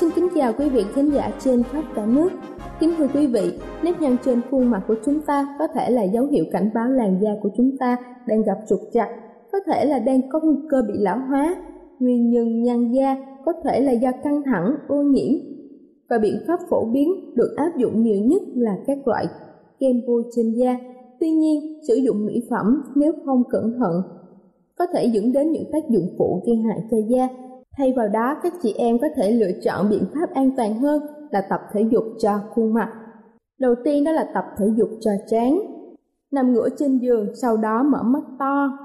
Xin 0.00 0.10
kính 0.14 0.28
chào 0.34 0.52
quý 0.58 0.68
vị 0.68 0.84
khán 0.94 1.10
giả 1.10 1.30
trên 1.38 1.62
khắp 1.62 1.84
cả 1.94 2.06
nước. 2.06 2.28
Kính 2.80 2.90
thưa 2.98 3.06
quý 3.14 3.26
vị, 3.26 3.52
nếp 3.82 4.00
nhăn 4.00 4.16
trên 4.24 4.40
khuôn 4.50 4.70
mặt 4.70 4.82
của 4.88 4.94
chúng 5.04 5.20
ta 5.20 5.56
có 5.58 5.66
thể 5.74 5.90
là 5.90 6.02
dấu 6.02 6.26
hiệu 6.26 6.44
cảnh 6.52 6.70
báo 6.74 6.88
làn 6.88 7.18
da 7.22 7.30
của 7.42 7.48
chúng 7.56 7.76
ta 7.78 7.96
đang 8.26 8.42
gặp 8.42 8.58
trục 8.68 8.80
trặc, 8.92 9.08
có 9.52 9.58
thể 9.66 9.84
là 9.84 9.98
đang 9.98 10.20
có 10.30 10.40
nguy 10.42 10.56
cơ 10.70 10.82
bị 10.88 10.94
lão 10.98 11.18
hóa. 11.28 11.56
Nguyên 11.98 12.30
nhân 12.30 12.62
nhăn 12.62 12.92
da 12.92 13.16
có 13.44 13.52
thể 13.64 13.80
là 13.80 13.92
do 13.92 14.10
căng 14.24 14.42
thẳng, 14.44 14.76
ô 14.88 15.02
nhiễm 15.02 15.32
và 16.10 16.18
biện 16.18 16.34
pháp 16.46 16.60
phổ 16.70 16.84
biến 16.84 17.34
được 17.34 17.54
áp 17.56 17.70
dụng 17.76 18.02
nhiều 18.02 18.24
nhất 18.24 18.42
là 18.54 18.76
các 18.86 19.08
loại 19.08 19.26
kem 19.78 20.00
bôi 20.06 20.22
trên 20.36 20.54
da. 20.54 20.78
Tuy 21.20 21.30
nhiên, 21.30 21.80
sử 21.88 21.94
dụng 21.94 22.26
mỹ 22.26 22.42
phẩm 22.50 22.82
nếu 22.94 23.12
không 23.24 23.42
cẩn 23.50 23.78
thận 23.78 24.02
có 24.78 24.86
thể 24.94 25.04
dẫn 25.04 25.32
đến 25.32 25.52
những 25.52 25.70
tác 25.72 25.88
dụng 25.88 26.08
phụ 26.18 26.42
gây 26.46 26.56
hại 26.56 26.78
cho 26.90 26.96
da 27.08 27.28
Thay 27.76 27.92
vào 27.96 28.08
đó, 28.08 28.36
các 28.42 28.52
chị 28.62 28.74
em 28.78 28.98
có 28.98 29.06
thể 29.16 29.30
lựa 29.30 29.50
chọn 29.64 29.90
biện 29.90 30.04
pháp 30.14 30.34
an 30.34 30.50
toàn 30.56 30.74
hơn 30.74 31.02
là 31.30 31.40
tập 31.50 31.60
thể 31.72 31.84
dục 31.90 32.04
cho 32.18 32.40
khuôn 32.50 32.74
mặt. 32.74 32.92
Đầu 33.58 33.74
tiên 33.84 34.04
đó 34.04 34.12
là 34.12 34.30
tập 34.34 34.44
thể 34.58 34.66
dục 34.76 34.88
cho 35.00 35.10
trán. 35.26 35.60
Nằm 36.30 36.52
ngửa 36.52 36.68
trên 36.78 36.98
giường, 36.98 37.28
sau 37.42 37.56
đó 37.56 37.82
mở 37.82 38.02
mắt 38.02 38.22
to 38.38 38.78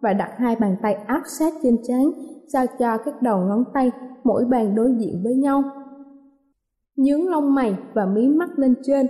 và 0.00 0.12
đặt 0.12 0.30
hai 0.36 0.56
bàn 0.56 0.76
tay 0.82 0.94
áp 0.94 1.22
sát 1.38 1.52
trên 1.62 1.76
trán, 1.82 2.10
sao 2.52 2.66
cho 2.78 2.98
các 2.98 3.22
đầu 3.22 3.38
ngón 3.38 3.64
tay 3.74 3.90
mỗi 4.24 4.44
bàn 4.44 4.74
đối 4.74 4.92
diện 4.98 5.20
với 5.24 5.34
nhau. 5.34 5.62
Nhướng 6.96 7.28
lông 7.28 7.54
mày 7.54 7.76
và 7.94 8.06
mí 8.06 8.28
mắt 8.28 8.58
lên 8.58 8.74
trên. 8.82 9.06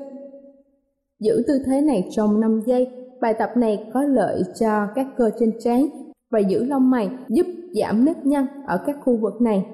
Giữ 1.20 1.42
tư 1.47 1.58
thế 1.66 1.80
này 1.80 2.08
trong 2.10 2.41
5 2.41 2.60
giây. 2.66 2.88
Bài 3.20 3.34
tập 3.38 3.50
này 3.56 3.91
có 3.94 4.03
lợi 4.03 4.42
cho 4.60 4.86
các 4.94 5.06
cơ 5.16 5.30
trên 5.38 5.53
trán 5.60 5.86
và 6.31 6.38
giữ 6.38 6.64
lông 6.64 6.91
mày 6.91 7.10
giúp 7.28 7.47
giảm 7.75 8.04
nếp 8.04 8.26
nhăn 8.26 8.47
ở 8.66 8.78
các 8.87 8.97
khu 9.04 9.16
vực 9.16 9.41
này. 9.41 9.66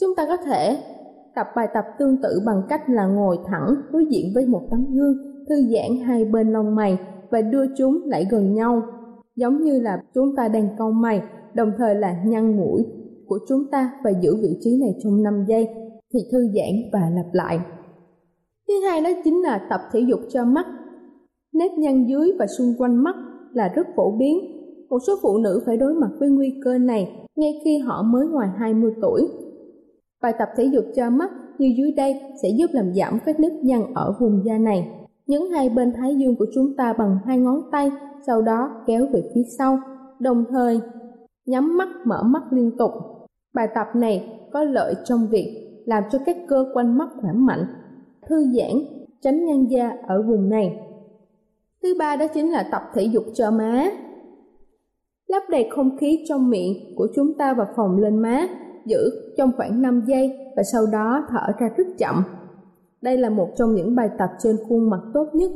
Chúng 0.00 0.10
ta 0.16 0.26
có 0.26 0.36
thể 0.36 0.78
tập 1.34 1.46
bài 1.56 1.68
tập 1.74 1.84
tương 1.98 2.22
tự 2.22 2.40
bằng 2.46 2.62
cách 2.68 2.88
là 2.88 3.06
ngồi 3.06 3.38
thẳng 3.46 3.74
đối 3.92 4.04
diện 4.04 4.32
với 4.34 4.46
một 4.46 4.62
tấm 4.70 4.86
gương, 4.94 5.16
thư 5.48 5.54
giãn 5.56 6.06
hai 6.06 6.24
bên 6.24 6.52
lông 6.52 6.74
mày 6.74 6.98
và 7.30 7.40
đưa 7.42 7.64
chúng 7.76 8.00
lại 8.04 8.26
gần 8.30 8.54
nhau, 8.54 8.82
giống 9.36 9.60
như 9.60 9.80
là 9.80 10.02
chúng 10.14 10.36
ta 10.36 10.48
đang 10.48 10.68
cau 10.78 10.92
mày, 10.92 11.22
đồng 11.54 11.72
thời 11.78 11.94
là 11.94 12.22
nhăn 12.24 12.56
mũi 12.56 12.86
của 13.26 13.38
chúng 13.48 13.70
ta 13.70 13.92
và 14.04 14.10
giữ 14.20 14.36
vị 14.42 14.56
trí 14.60 14.80
này 14.80 14.94
trong 15.02 15.22
5 15.22 15.44
giây 15.48 15.68
thì 16.14 16.20
thư 16.32 16.38
giãn 16.54 16.90
và 16.92 17.10
lặp 17.14 17.26
lại. 17.32 17.60
Thứ 18.68 18.74
hai 18.88 19.00
đó 19.00 19.10
chính 19.24 19.42
là 19.42 19.66
tập 19.70 19.80
thể 19.92 20.00
dục 20.00 20.20
cho 20.28 20.44
mắt. 20.44 20.66
Nếp 21.52 21.70
nhăn 21.78 22.06
dưới 22.06 22.32
và 22.38 22.46
xung 22.46 22.74
quanh 22.78 22.96
mắt 22.96 23.16
là 23.52 23.68
rất 23.68 23.86
phổ 23.96 24.10
biến. 24.18 24.38
Một 24.90 24.98
số 25.06 25.14
phụ 25.22 25.38
nữ 25.38 25.62
phải 25.66 25.76
đối 25.76 25.94
mặt 25.94 26.10
với 26.18 26.28
nguy 26.28 26.60
cơ 26.64 26.78
này 26.78 27.26
ngay 27.36 27.60
khi 27.64 27.78
họ 27.78 28.02
mới 28.02 28.26
ngoài 28.26 28.48
20 28.56 28.92
tuổi. 29.02 29.28
Bài 30.22 30.34
tập 30.38 30.48
thể 30.56 30.64
dục 30.64 30.84
cho 30.96 31.10
mắt 31.10 31.30
như 31.58 31.74
dưới 31.78 31.92
đây 31.92 32.20
sẽ 32.42 32.48
giúp 32.48 32.66
làm 32.72 32.94
giảm 32.94 33.18
các 33.26 33.40
nếp 33.40 33.52
nhăn 33.62 33.94
ở 33.94 34.14
vùng 34.20 34.44
da 34.44 34.58
này. 34.58 34.90
Nhấn 35.26 35.42
hai 35.52 35.68
bên 35.68 35.92
thái 35.92 36.16
dương 36.16 36.36
của 36.36 36.46
chúng 36.54 36.76
ta 36.76 36.92
bằng 36.92 37.18
hai 37.26 37.38
ngón 37.38 37.62
tay, 37.72 37.90
sau 38.26 38.42
đó 38.42 38.70
kéo 38.86 39.06
về 39.12 39.30
phía 39.34 39.42
sau, 39.58 39.78
đồng 40.18 40.44
thời 40.50 40.80
nhắm 41.46 41.78
mắt 41.78 41.88
mở 42.04 42.22
mắt 42.22 42.42
liên 42.50 42.76
tục. 42.78 42.90
Bài 43.54 43.68
tập 43.74 43.86
này 43.94 44.38
có 44.52 44.64
lợi 44.64 44.94
trong 45.04 45.26
việc 45.30 45.82
làm 45.86 46.02
cho 46.12 46.18
các 46.26 46.36
cơ 46.48 46.66
quanh 46.74 46.98
mắt 46.98 47.08
khỏe 47.20 47.32
mạnh, 47.32 47.66
thư 48.28 48.44
giãn, 48.44 48.82
tránh 49.22 49.44
nhăn 49.44 49.66
da 49.66 49.92
ở 50.08 50.22
vùng 50.22 50.48
này. 50.48 50.78
Thứ 51.82 51.94
ba 51.98 52.16
đó 52.16 52.26
chính 52.34 52.50
là 52.50 52.68
tập 52.72 52.82
thể 52.94 53.02
dục 53.02 53.24
cho 53.34 53.50
má 53.50 53.90
lắp 55.30 55.42
đầy 55.50 55.68
không 55.70 55.96
khí 55.96 56.24
trong 56.28 56.50
miệng 56.50 56.94
của 56.96 57.08
chúng 57.14 57.34
ta 57.38 57.54
vào 57.54 57.66
phòng 57.76 57.98
lên 57.98 58.18
má, 58.18 58.48
giữ 58.86 59.10
trong 59.36 59.50
khoảng 59.56 59.82
5 59.82 60.02
giây 60.06 60.30
và 60.56 60.62
sau 60.72 60.82
đó 60.92 61.26
thở 61.28 61.52
ra 61.58 61.68
rất 61.76 61.86
chậm. 61.98 62.24
Đây 63.02 63.18
là 63.18 63.30
một 63.30 63.48
trong 63.56 63.74
những 63.74 63.94
bài 63.94 64.08
tập 64.18 64.30
trên 64.42 64.56
khuôn 64.68 64.90
mặt 64.90 65.00
tốt 65.14 65.26
nhất 65.32 65.50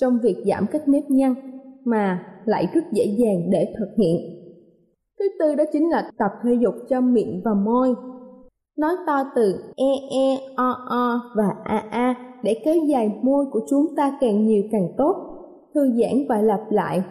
trong 0.00 0.18
việc 0.22 0.36
giảm 0.46 0.66
các 0.70 0.88
nếp 0.88 1.02
nhăn 1.08 1.34
mà 1.84 2.26
lại 2.44 2.68
rất 2.74 2.84
dễ 2.92 3.04
dàng 3.18 3.50
để 3.50 3.74
thực 3.78 3.88
hiện. 3.96 4.16
Thứ 5.18 5.24
tư 5.38 5.54
đó 5.54 5.64
chính 5.72 5.90
là 5.90 6.10
tập 6.18 6.30
thể 6.44 6.54
dục 6.60 6.74
cho 6.88 7.00
miệng 7.00 7.40
và 7.44 7.54
môi. 7.54 7.94
Nói 8.78 8.94
to 9.06 9.24
từ 9.36 9.54
e 9.76 9.92
e 10.10 10.38
o 10.56 10.70
o 10.88 11.20
và 11.36 11.54
a 11.64 11.84
a 11.90 12.14
để 12.42 12.62
kéo 12.64 12.74
dài 12.88 13.20
môi 13.22 13.46
của 13.52 13.60
chúng 13.70 13.96
ta 13.96 14.18
càng 14.20 14.46
nhiều 14.46 14.62
càng 14.72 14.88
tốt. 14.96 15.16
Thư 15.74 15.80
giãn 15.90 16.26
và 16.28 16.42
lặp 16.42 16.60
lại 16.70 17.02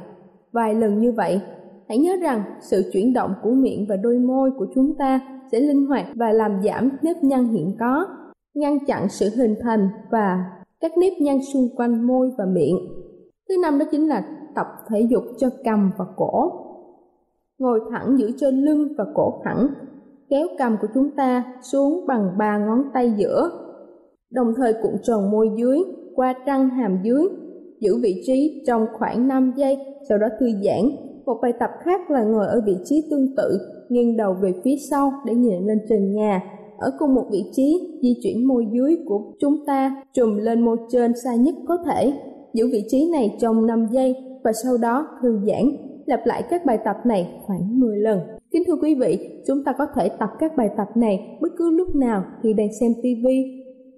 vài 0.52 0.76
lần 0.76 1.00
như 1.00 1.12
vậy 1.12 1.42
Hãy 1.88 1.98
nhớ 1.98 2.16
rằng 2.22 2.44
sự 2.62 2.90
chuyển 2.94 3.14
động 3.14 3.34
của 3.44 3.52
miệng 3.52 3.86
và 3.90 3.96
đôi 3.96 4.18
môi 4.18 4.52
của 4.58 4.68
chúng 4.76 4.96
ta 4.98 5.20
sẽ 5.52 5.60
linh 5.60 5.86
hoạt 5.86 6.06
và 6.16 6.32
làm 6.32 6.62
giảm 6.64 6.90
nếp 7.02 7.24
nhăn 7.24 7.46
hiện 7.46 7.76
có, 7.80 8.08
ngăn 8.54 8.86
chặn 8.86 9.10
sự 9.10 9.30
hình 9.38 9.56
thành 9.62 9.90
và 10.12 10.46
các 10.80 10.92
nếp 10.98 11.14
nhăn 11.20 11.38
xung 11.54 11.70
quanh 11.76 12.08
môi 12.08 12.32
và 12.38 12.46
miệng. 12.46 12.78
Thứ 13.50 13.56
năm 13.62 13.80
đó 13.80 13.86
chính 13.92 14.08
là 14.08 14.28
tập 14.56 14.68
thể 14.90 15.02
dục 15.10 15.24
cho 15.38 15.50
cằm 15.64 15.92
và 15.98 16.06
cổ. 16.16 16.52
Ngồi 17.60 17.80
thẳng 17.92 18.18
giữ 18.20 18.32
cho 18.38 18.50
lưng 18.50 18.88
và 18.98 19.06
cổ 19.16 19.42
thẳng, 19.44 19.68
kéo 20.30 20.48
cằm 20.58 20.78
của 20.82 20.88
chúng 20.94 21.12
ta 21.12 21.44
xuống 21.62 22.06
bằng 22.08 22.32
ba 22.38 22.58
ngón 22.58 22.84
tay 22.94 23.14
giữa, 23.18 23.50
đồng 24.32 24.54
thời 24.58 24.74
cuộn 24.74 24.94
tròn 25.04 25.32
môi 25.32 25.50
dưới 25.58 25.80
qua 26.16 26.34
răng 26.46 26.70
hàm 26.70 27.00
dưới, 27.04 27.24
giữ 27.80 27.98
vị 28.04 28.22
trí 28.26 28.64
trong 28.68 28.86
khoảng 28.94 29.28
5 29.28 29.54
giây, 29.56 29.78
sau 30.10 30.18
đó 30.18 30.28
thư 30.40 30.48
giãn 30.64 31.08
một 31.28 31.40
bài 31.42 31.54
tập 31.60 31.70
khác 31.80 32.12
là 32.12 32.24
ngồi 32.24 32.48
ở 32.48 32.62
vị 32.66 32.76
trí 32.86 33.08
tương 33.10 33.36
tự, 33.38 33.60
nghiêng 33.90 34.18
đầu 34.18 34.36
về 34.42 34.54
phía 34.64 34.76
sau 34.92 35.12
để 35.26 35.36
nhìn 35.36 35.68
lên 35.68 35.78
trần 35.90 36.14
nhà. 36.14 36.42
Ở 36.78 36.92
cùng 37.00 37.14
một 37.14 37.26
vị 37.32 37.44
trí, 37.52 38.00
di 38.02 38.16
chuyển 38.24 38.48
môi 38.48 38.66
dưới 38.72 38.98
của 39.06 39.22
chúng 39.40 39.66
ta 39.66 40.04
trùm 40.14 40.38
lên 40.38 40.66
môi 40.66 40.78
trên 40.90 41.12
xa 41.24 41.36
nhất 41.36 41.56
có 41.68 41.78
thể. 41.86 42.14
Giữ 42.54 42.68
vị 42.72 42.84
trí 42.88 43.10
này 43.12 43.38
trong 43.40 43.66
5 43.66 43.88
giây 43.92 44.16
và 44.44 44.52
sau 44.64 44.78
đó 44.78 45.08
thư 45.22 45.40
giãn. 45.48 45.64
Lặp 46.06 46.20
lại 46.26 46.44
các 46.50 46.66
bài 46.66 46.78
tập 46.86 46.96
này 47.06 47.42
khoảng 47.46 47.80
10 47.80 47.98
lần. 47.98 48.20
Kính 48.52 48.64
thưa 48.68 48.76
quý 48.82 48.96
vị, 48.96 49.30
chúng 49.48 49.64
ta 49.64 49.74
có 49.78 49.86
thể 49.96 50.10
tập 50.10 50.30
các 50.40 50.58
bài 50.58 50.70
tập 50.78 50.88
này 50.96 51.38
bất 51.42 51.50
cứ 51.58 51.70
lúc 51.70 51.96
nào 51.96 52.24
khi 52.44 52.54
đang 52.54 52.70
xem 52.80 52.94
TV, 52.94 53.28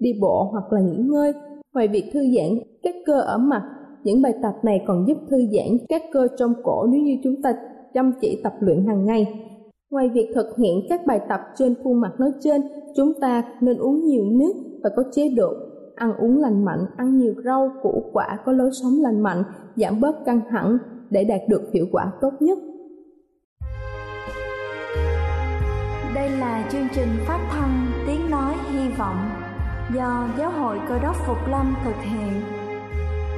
đi 0.00 0.12
bộ 0.20 0.48
hoặc 0.52 0.72
là 0.72 0.80
nghỉ 0.80 0.96
ngơi. 0.96 1.32
Ngoài 1.74 1.88
việc 1.88 2.04
thư 2.12 2.20
giãn 2.20 2.58
các 2.82 2.94
cơ 3.06 3.20
ở 3.20 3.38
mặt, 3.38 3.62
những 4.04 4.22
bài 4.22 4.34
tập 4.42 4.54
này 4.62 4.84
còn 4.86 5.04
giúp 5.08 5.18
thư 5.30 5.36
giãn 5.38 5.78
các 5.88 6.02
cơ 6.12 6.28
trong 6.38 6.54
cổ 6.62 6.86
nếu 6.86 7.00
như 7.00 7.18
chúng 7.24 7.42
ta 7.42 7.54
chăm 7.94 8.12
chỉ 8.20 8.40
tập 8.44 8.52
luyện 8.60 8.86
hàng 8.86 9.06
ngày. 9.06 9.46
Ngoài 9.90 10.08
việc 10.08 10.32
thực 10.34 10.56
hiện 10.56 10.80
các 10.88 11.06
bài 11.06 11.20
tập 11.28 11.40
trên 11.56 11.74
khuôn 11.84 12.00
mặt 12.00 12.12
nói 12.18 12.32
trên, 12.40 12.60
chúng 12.96 13.12
ta 13.20 13.42
nên 13.60 13.78
uống 13.78 14.06
nhiều 14.06 14.24
nước 14.24 14.52
và 14.82 14.90
có 14.96 15.02
chế 15.12 15.28
độ 15.28 15.52
ăn 15.94 16.14
uống 16.18 16.38
lành 16.38 16.64
mạnh, 16.64 16.86
ăn 16.96 17.18
nhiều 17.18 17.34
rau, 17.44 17.72
củ 17.82 18.02
quả 18.12 18.38
có 18.44 18.52
lối 18.52 18.70
sống 18.82 18.92
lành 19.02 19.20
mạnh, 19.20 19.42
giảm 19.76 20.00
bớt 20.00 20.24
căng 20.24 20.40
thẳng 20.50 20.78
để 21.10 21.24
đạt 21.24 21.40
được 21.48 21.62
hiệu 21.72 21.86
quả 21.92 22.12
tốt 22.20 22.30
nhất. 22.40 22.58
Đây 26.14 26.30
là 26.30 26.68
chương 26.72 26.88
trình 26.94 27.08
phát 27.26 27.48
thanh 27.50 27.86
Tiếng 28.06 28.30
Nói 28.30 28.54
Hy 28.70 28.88
Vọng 28.98 29.16
do 29.94 30.28
Giáo 30.38 30.50
hội 30.50 30.78
Cơ 30.88 30.98
đốc 31.02 31.16
Phục 31.26 31.38
Lâm 31.50 31.74
thực 31.84 31.96
hiện. 32.02 32.59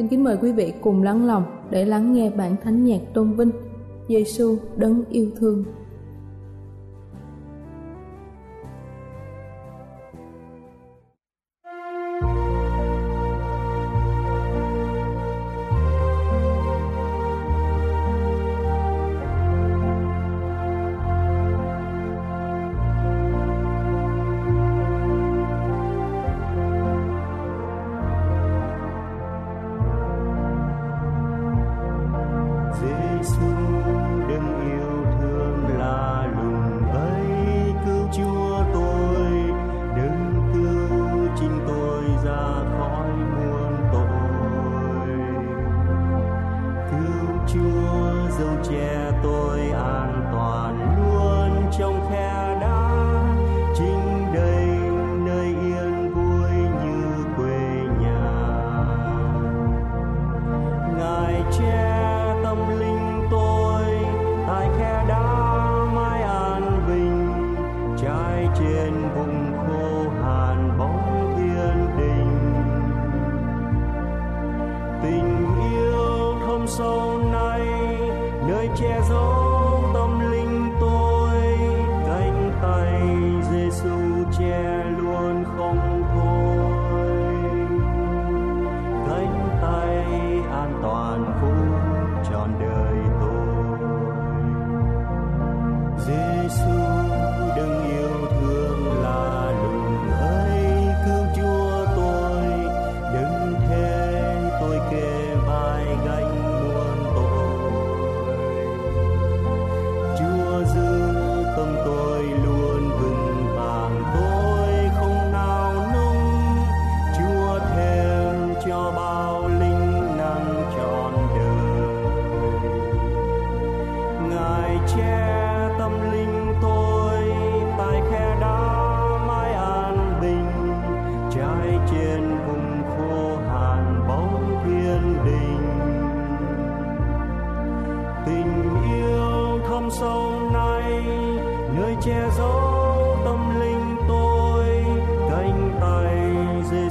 xin 0.00 0.08
kính 0.08 0.24
mời 0.24 0.36
quý 0.42 0.52
vị 0.52 0.72
cùng 0.80 1.02
lắng 1.02 1.26
lòng 1.26 1.44
để 1.70 1.84
lắng 1.84 2.12
nghe 2.12 2.30
bản 2.30 2.56
thánh 2.64 2.84
nhạc 2.84 3.00
tôn 3.14 3.32
vinh 3.32 3.50
Giêsu 4.08 4.56
đấng 4.76 5.04
yêu 5.10 5.30
thương. 5.36 5.64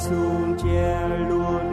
Xuống 0.10 0.58
che 0.58 1.08
luôn 1.30 1.69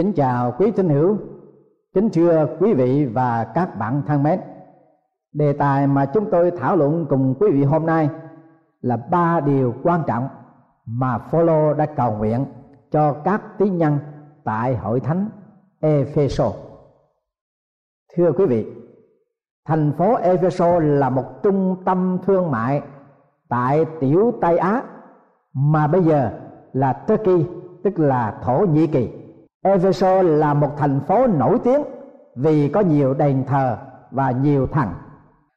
Kính 0.00 0.12
chào 0.12 0.54
quý 0.58 0.70
tín 0.70 0.88
hữu, 0.88 1.16
kính 1.94 2.10
thưa 2.12 2.46
quý 2.60 2.74
vị 2.74 3.06
và 3.06 3.44
các 3.44 3.78
bạn 3.78 4.02
thân 4.06 4.22
mến. 4.22 4.40
Đề 5.32 5.52
tài 5.52 5.86
mà 5.86 6.06
chúng 6.06 6.30
tôi 6.30 6.50
thảo 6.50 6.76
luận 6.76 7.06
cùng 7.08 7.34
quý 7.40 7.50
vị 7.50 7.64
hôm 7.64 7.86
nay 7.86 8.08
là 8.80 8.96
ba 8.96 9.40
điều 9.40 9.74
quan 9.82 10.02
trọng 10.06 10.28
mà 10.86 11.18
Phaolô 11.18 11.74
đã 11.74 11.86
cầu 11.86 12.16
nguyện 12.16 12.44
cho 12.90 13.12
các 13.12 13.42
tín 13.58 13.78
nhân 13.78 13.98
tại 14.44 14.76
hội 14.76 15.00
thánh 15.00 15.28
Epheso. 15.80 16.52
Thưa 18.16 18.32
quý 18.32 18.46
vị, 18.46 18.66
thành 19.68 19.92
phố 19.98 20.14
Epheso 20.14 20.78
là 20.78 21.10
một 21.10 21.42
trung 21.42 21.76
tâm 21.84 22.18
thương 22.26 22.50
mại 22.50 22.82
tại 23.48 23.84
tiểu 24.00 24.32
Tây 24.40 24.58
Á 24.58 24.82
mà 25.54 25.86
bây 25.86 26.04
giờ 26.04 26.30
là 26.72 26.92
Turkey 26.92 27.46
tức 27.84 27.98
là 27.98 28.40
Thổ 28.42 28.66
Nhĩ 28.66 28.86
Kỳ. 28.86 29.19
Efeso 29.62 30.22
là 30.22 30.54
một 30.54 30.76
thành 30.76 31.00
phố 31.00 31.26
nổi 31.26 31.58
tiếng 31.64 31.82
vì 32.36 32.68
có 32.68 32.80
nhiều 32.80 33.14
đền 33.14 33.44
thờ 33.44 33.76
và 34.10 34.30
nhiều 34.30 34.66
thần. 34.66 34.88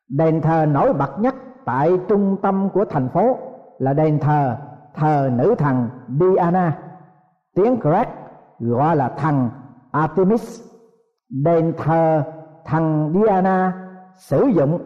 Đền 0.10 0.42
thờ 0.42 0.66
nổi 0.66 0.94
bật 0.94 1.20
nhất 1.20 1.36
tại 1.66 2.00
trung 2.08 2.38
tâm 2.42 2.70
của 2.74 2.86
thành 2.86 3.10
phố 3.10 3.38
là 3.80 3.94
đền 3.94 4.20
thờ 4.20 4.58
thờ 4.96 5.30
nữ 5.34 5.56
thần 5.58 5.90
Diana, 6.20 6.78
tiếng 7.56 7.80
Greek 7.80 8.08
gọi 8.60 8.96
là 8.96 9.10
thần 9.10 9.50
Artemis. 9.92 10.62
Đền 11.30 11.74
thờ 11.78 12.24
thần 12.66 13.14
Diana 13.14 13.74
sử 14.16 14.46
dụng 14.46 14.80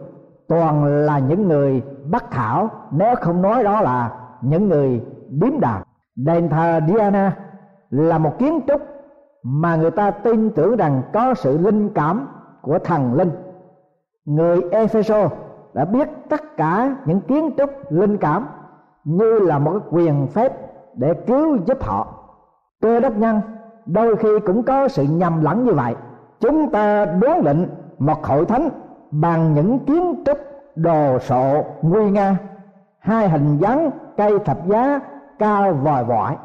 toàn 0.48 0.84
là 0.84 1.18
những 1.18 1.48
người 1.48 1.82
bất 2.10 2.30
khảo 2.30 2.70
nếu 2.90 3.14
không 3.14 3.42
nói 3.42 3.64
đó 3.64 3.80
là 3.80 4.10
những 4.42 4.68
người 4.68 5.02
điếm 5.28 5.60
đàn 5.60 5.82
đền 6.16 6.48
thờ 6.48 6.80
Diana 6.88 7.36
là 7.90 8.18
một 8.18 8.38
kiến 8.38 8.60
trúc 8.68 8.80
mà 9.50 9.76
người 9.76 9.90
ta 9.90 10.10
tin 10.10 10.50
tưởng 10.50 10.76
rằng 10.76 11.02
có 11.12 11.34
sự 11.34 11.58
linh 11.58 11.88
cảm 11.88 12.28
của 12.62 12.78
thần 12.78 13.14
linh. 13.14 13.30
Người 14.24 14.60
Epheso 14.70 15.28
đã 15.74 15.84
biết 15.84 16.08
tất 16.28 16.56
cả 16.56 16.96
những 17.04 17.20
kiến 17.20 17.50
trúc 17.58 17.70
linh 17.90 18.16
cảm 18.16 18.46
như 19.04 19.38
là 19.38 19.58
một 19.58 19.70
cái 19.70 19.80
quyền 19.90 20.26
phép 20.26 20.52
để 20.94 21.14
cứu 21.26 21.56
giúp 21.66 21.82
họ. 21.82 22.06
Cơ 22.82 23.00
đốc 23.00 23.16
nhân 23.16 23.40
đôi 23.86 24.16
khi 24.16 24.28
cũng 24.46 24.62
có 24.62 24.88
sự 24.88 25.02
nhầm 25.02 25.44
lẫn 25.44 25.64
như 25.64 25.72
vậy. 25.72 25.94
Chúng 26.40 26.70
ta 26.70 27.04
đoán 27.04 27.44
định 27.44 27.66
một 27.98 28.26
hội 28.26 28.44
thánh 28.46 28.68
bằng 29.10 29.54
những 29.54 29.78
kiến 29.78 30.22
trúc 30.26 30.38
đồ 30.74 31.18
sộ 31.18 31.64
nguy 31.82 32.10
nga, 32.10 32.36
hai 32.98 33.28
hình 33.28 33.58
dáng 33.58 33.90
cây 34.16 34.38
thập 34.38 34.66
giá 34.66 35.00
cao 35.38 35.72
vòi 35.72 36.04
vọi 36.04 36.36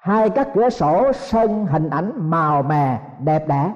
hai 0.00 0.30
các 0.30 0.48
cửa 0.54 0.70
sổ 0.70 1.12
sơn 1.12 1.66
hình 1.66 1.90
ảnh 1.90 2.12
màu 2.16 2.62
mè, 2.62 3.00
đẹp 3.18 3.48
đẽ. 3.48 3.72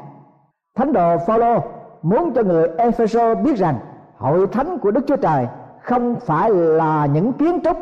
Thánh 0.76 0.92
đồ 0.92 1.16
phaolô 1.26 1.60
muốn 2.02 2.32
cho 2.34 2.42
người 2.42 2.68
epheso 2.78 3.34
biết 3.34 3.56
rằng 3.56 3.78
hội 4.16 4.46
thánh 4.46 4.78
của 4.78 4.90
đức 4.90 5.04
chúa 5.06 5.16
trời 5.16 5.46
không 5.82 6.14
phải 6.14 6.50
là 6.50 7.06
những 7.06 7.32
kiến 7.32 7.60
trúc, 7.64 7.76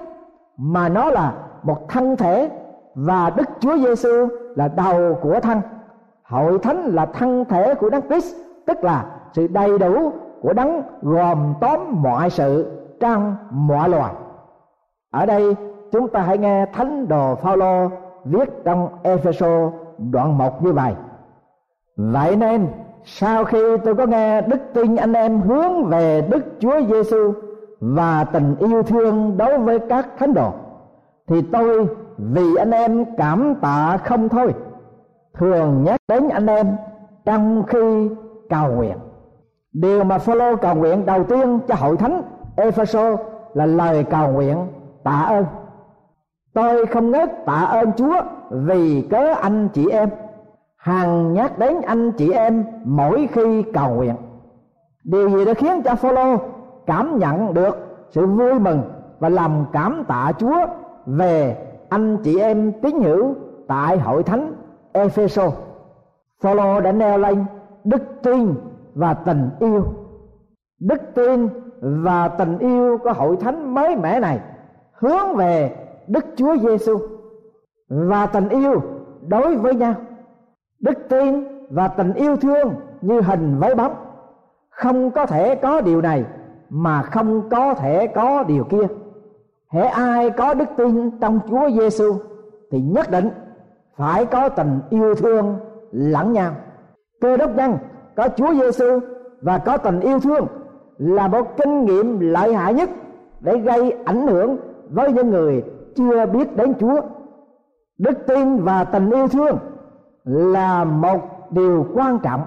mà 0.56 0.88
nó 0.88 1.10
là 1.10 1.32
một 1.62 1.88
thân 1.88 2.16
thể 2.16 2.50
và 2.94 3.30
đức 3.36 3.48
chúa 3.60 3.76
giêsu 3.78 4.28
là 4.56 4.68
đầu 4.68 5.18
của 5.22 5.40
thân. 5.40 5.60
Hội 6.22 6.58
thánh 6.58 6.82
là 6.82 7.06
thân 7.06 7.44
thể 7.44 7.74
của 7.74 7.90
đấng 7.90 8.08
christ, 8.08 8.36
tức 8.66 8.84
là 8.84 9.04
sự 9.32 9.46
đầy 9.46 9.78
đủ 9.78 10.12
của 10.42 10.52
đấng 10.52 10.82
gồm 11.02 11.54
tóm 11.60 11.80
mọi 12.02 12.30
sự 12.30 12.80
trong 13.00 13.36
mọi 13.50 13.88
loài. 13.88 14.12
Ở 15.10 15.26
đây, 15.26 15.56
chúng 15.92 16.08
ta 16.08 16.20
hãy 16.20 16.38
nghe 16.38 16.66
thánh 16.72 17.08
đồ 17.08 17.34
Phaolô 17.34 17.88
viết 18.24 18.64
trong 18.64 18.88
Epheso 19.02 19.70
đoạn 19.98 20.38
1 20.38 20.64
như 20.64 20.72
vậy. 20.72 20.92
Vậy 21.96 22.36
nên, 22.36 22.68
sau 23.04 23.44
khi 23.44 23.58
tôi 23.84 23.94
có 23.94 24.06
nghe 24.06 24.40
đức 24.40 24.60
tin 24.74 24.96
anh 24.96 25.12
em 25.12 25.40
hướng 25.40 25.84
về 25.84 26.28
đức 26.30 26.44
Chúa 26.60 26.80
Giêsu 26.88 27.32
và 27.80 28.24
tình 28.24 28.56
yêu 28.58 28.82
thương 28.82 29.36
đối 29.36 29.58
với 29.58 29.78
các 29.78 30.08
thánh 30.18 30.34
đồ, 30.34 30.52
thì 31.26 31.42
tôi 31.42 31.86
vì 32.18 32.56
anh 32.56 32.70
em 32.70 33.04
cảm 33.16 33.54
tạ 33.54 33.98
không 34.04 34.28
thôi, 34.28 34.54
thường 35.34 35.84
nhắc 35.84 36.00
đến 36.08 36.28
anh 36.28 36.46
em 36.46 36.76
trong 37.24 37.62
khi 37.66 38.10
cầu 38.50 38.72
nguyện. 38.72 38.96
Điều 39.72 40.04
mà 40.04 40.18
Phaolô 40.18 40.56
cầu 40.56 40.74
nguyện 40.74 41.06
đầu 41.06 41.24
tiên 41.24 41.58
cho 41.68 41.74
hội 41.74 41.96
thánh 41.96 42.22
Epheso 42.56 43.16
là 43.54 43.66
lời 43.66 44.04
cầu 44.04 44.32
nguyện 44.32 44.66
tạ 45.04 45.24
ơn 45.28 45.44
tôi 46.54 46.86
không 46.86 47.10
ngớt 47.10 47.46
tạ 47.46 47.66
ơn 47.70 47.92
chúa 47.92 48.20
vì 48.50 49.06
cớ 49.10 49.34
anh 49.42 49.68
chị 49.68 49.88
em 49.88 50.08
hằng 50.76 51.32
nhắc 51.32 51.58
đến 51.58 51.80
anh 51.82 52.12
chị 52.12 52.32
em 52.32 52.64
mỗi 52.84 53.28
khi 53.32 53.62
cầu 53.62 53.94
nguyện 53.94 54.14
điều 55.04 55.28
gì 55.28 55.44
đã 55.44 55.54
khiến 55.54 55.82
cho 55.82 55.94
phaolô 55.94 56.36
cảm 56.86 57.18
nhận 57.18 57.54
được 57.54 58.06
sự 58.10 58.26
vui 58.26 58.58
mừng 58.58 58.82
và 59.18 59.28
lòng 59.28 59.66
cảm 59.72 60.04
tạ 60.08 60.32
chúa 60.38 60.66
về 61.06 61.56
anh 61.88 62.16
chị 62.24 62.38
em 62.38 62.72
tín 62.72 63.02
hữu 63.02 63.34
tại 63.68 63.98
hội 63.98 64.22
thánh 64.22 64.52
Epheso. 64.92 65.50
Phaolô 66.42 66.80
đã 66.80 66.92
nêu 66.92 67.18
lên 67.18 67.44
đức 67.84 68.02
tin 68.22 68.54
và 68.94 69.14
tình 69.14 69.50
yêu. 69.60 69.84
Đức 70.80 71.00
tin 71.14 71.48
và 71.80 72.28
tình 72.28 72.58
yêu 72.58 72.98
của 72.98 73.12
hội 73.12 73.36
thánh 73.36 73.74
mới 73.74 73.96
mẻ 73.96 74.20
này 74.20 74.40
hướng 74.92 75.36
về 75.36 75.81
Đức 76.06 76.24
Chúa 76.36 76.56
Giêsu 76.56 76.98
và 77.88 78.26
tình 78.26 78.48
yêu 78.48 78.82
đối 79.28 79.56
với 79.56 79.74
nhau. 79.74 79.94
Đức 80.80 80.98
tin 81.08 81.44
và 81.70 81.88
tình 81.88 82.14
yêu 82.14 82.36
thương 82.36 82.74
như 83.00 83.20
hình 83.20 83.58
với 83.58 83.74
bóng 83.74 83.94
không 84.70 85.10
có 85.10 85.26
thể 85.26 85.54
có 85.54 85.80
điều 85.80 86.00
này 86.00 86.24
mà 86.68 87.02
không 87.02 87.48
có 87.50 87.74
thể 87.74 88.06
có 88.06 88.42
điều 88.42 88.64
kia. 88.64 88.86
Hễ 89.68 89.80
ai 89.80 90.30
có 90.30 90.54
đức 90.54 90.68
tin 90.76 91.10
trong 91.20 91.40
Chúa 91.48 91.70
Giêsu 91.70 92.14
thì 92.70 92.80
nhất 92.80 93.10
định 93.10 93.28
phải 93.96 94.26
có 94.26 94.48
tình 94.48 94.80
yêu 94.90 95.14
thương 95.14 95.56
lẫn 95.90 96.32
nhau. 96.32 96.52
Cơ 97.20 97.36
đốc 97.36 97.56
nhân 97.56 97.72
có 98.16 98.28
Chúa 98.36 98.54
Giêsu 98.54 98.98
và 99.40 99.58
có 99.58 99.76
tình 99.76 100.00
yêu 100.00 100.20
thương 100.20 100.46
là 100.98 101.28
một 101.28 101.56
kinh 101.56 101.84
nghiệm 101.84 102.20
lợi 102.20 102.54
hại 102.54 102.74
nhất 102.74 102.90
để 103.40 103.58
gây 103.58 103.96
ảnh 104.04 104.26
hưởng 104.26 104.56
với 104.90 105.12
những 105.12 105.30
người 105.30 105.64
chưa 105.96 106.26
biết 106.26 106.56
đến 106.56 106.74
Chúa. 106.80 107.00
Đức 107.98 108.26
tin 108.26 108.64
và 108.64 108.84
tình 108.84 109.10
yêu 109.10 109.28
thương 109.28 109.58
là 110.24 110.84
một 110.84 111.50
điều 111.50 111.86
quan 111.94 112.18
trọng 112.18 112.44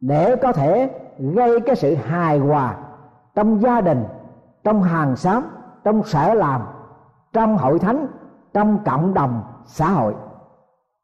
để 0.00 0.36
có 0.36 0.52
thể 0.52 0.90
gây 1.18 1.60
cái 1.60 1.76
sự 1.76 1.94
hài 1.94 2.38
hòa 2.38 2.76
trong 3.34 3.60
gia 3.60 3.80
đình, 3.80 4.04
trong 4.64 4.82
hàng 4.82 5.16
xóm, 5.16 5.42
trong 5.84 6.02
sở 6.02 6.34
làm, 6.34 6.60
trong 7.32 7.56
hội 7.56 7.78
thánh, 7.78 8.06
trong 8.52 8.78
cộng 8.84 9.14
đồng 9.14 9.42
xã 9.64 9.88
hội. 9.88 10.14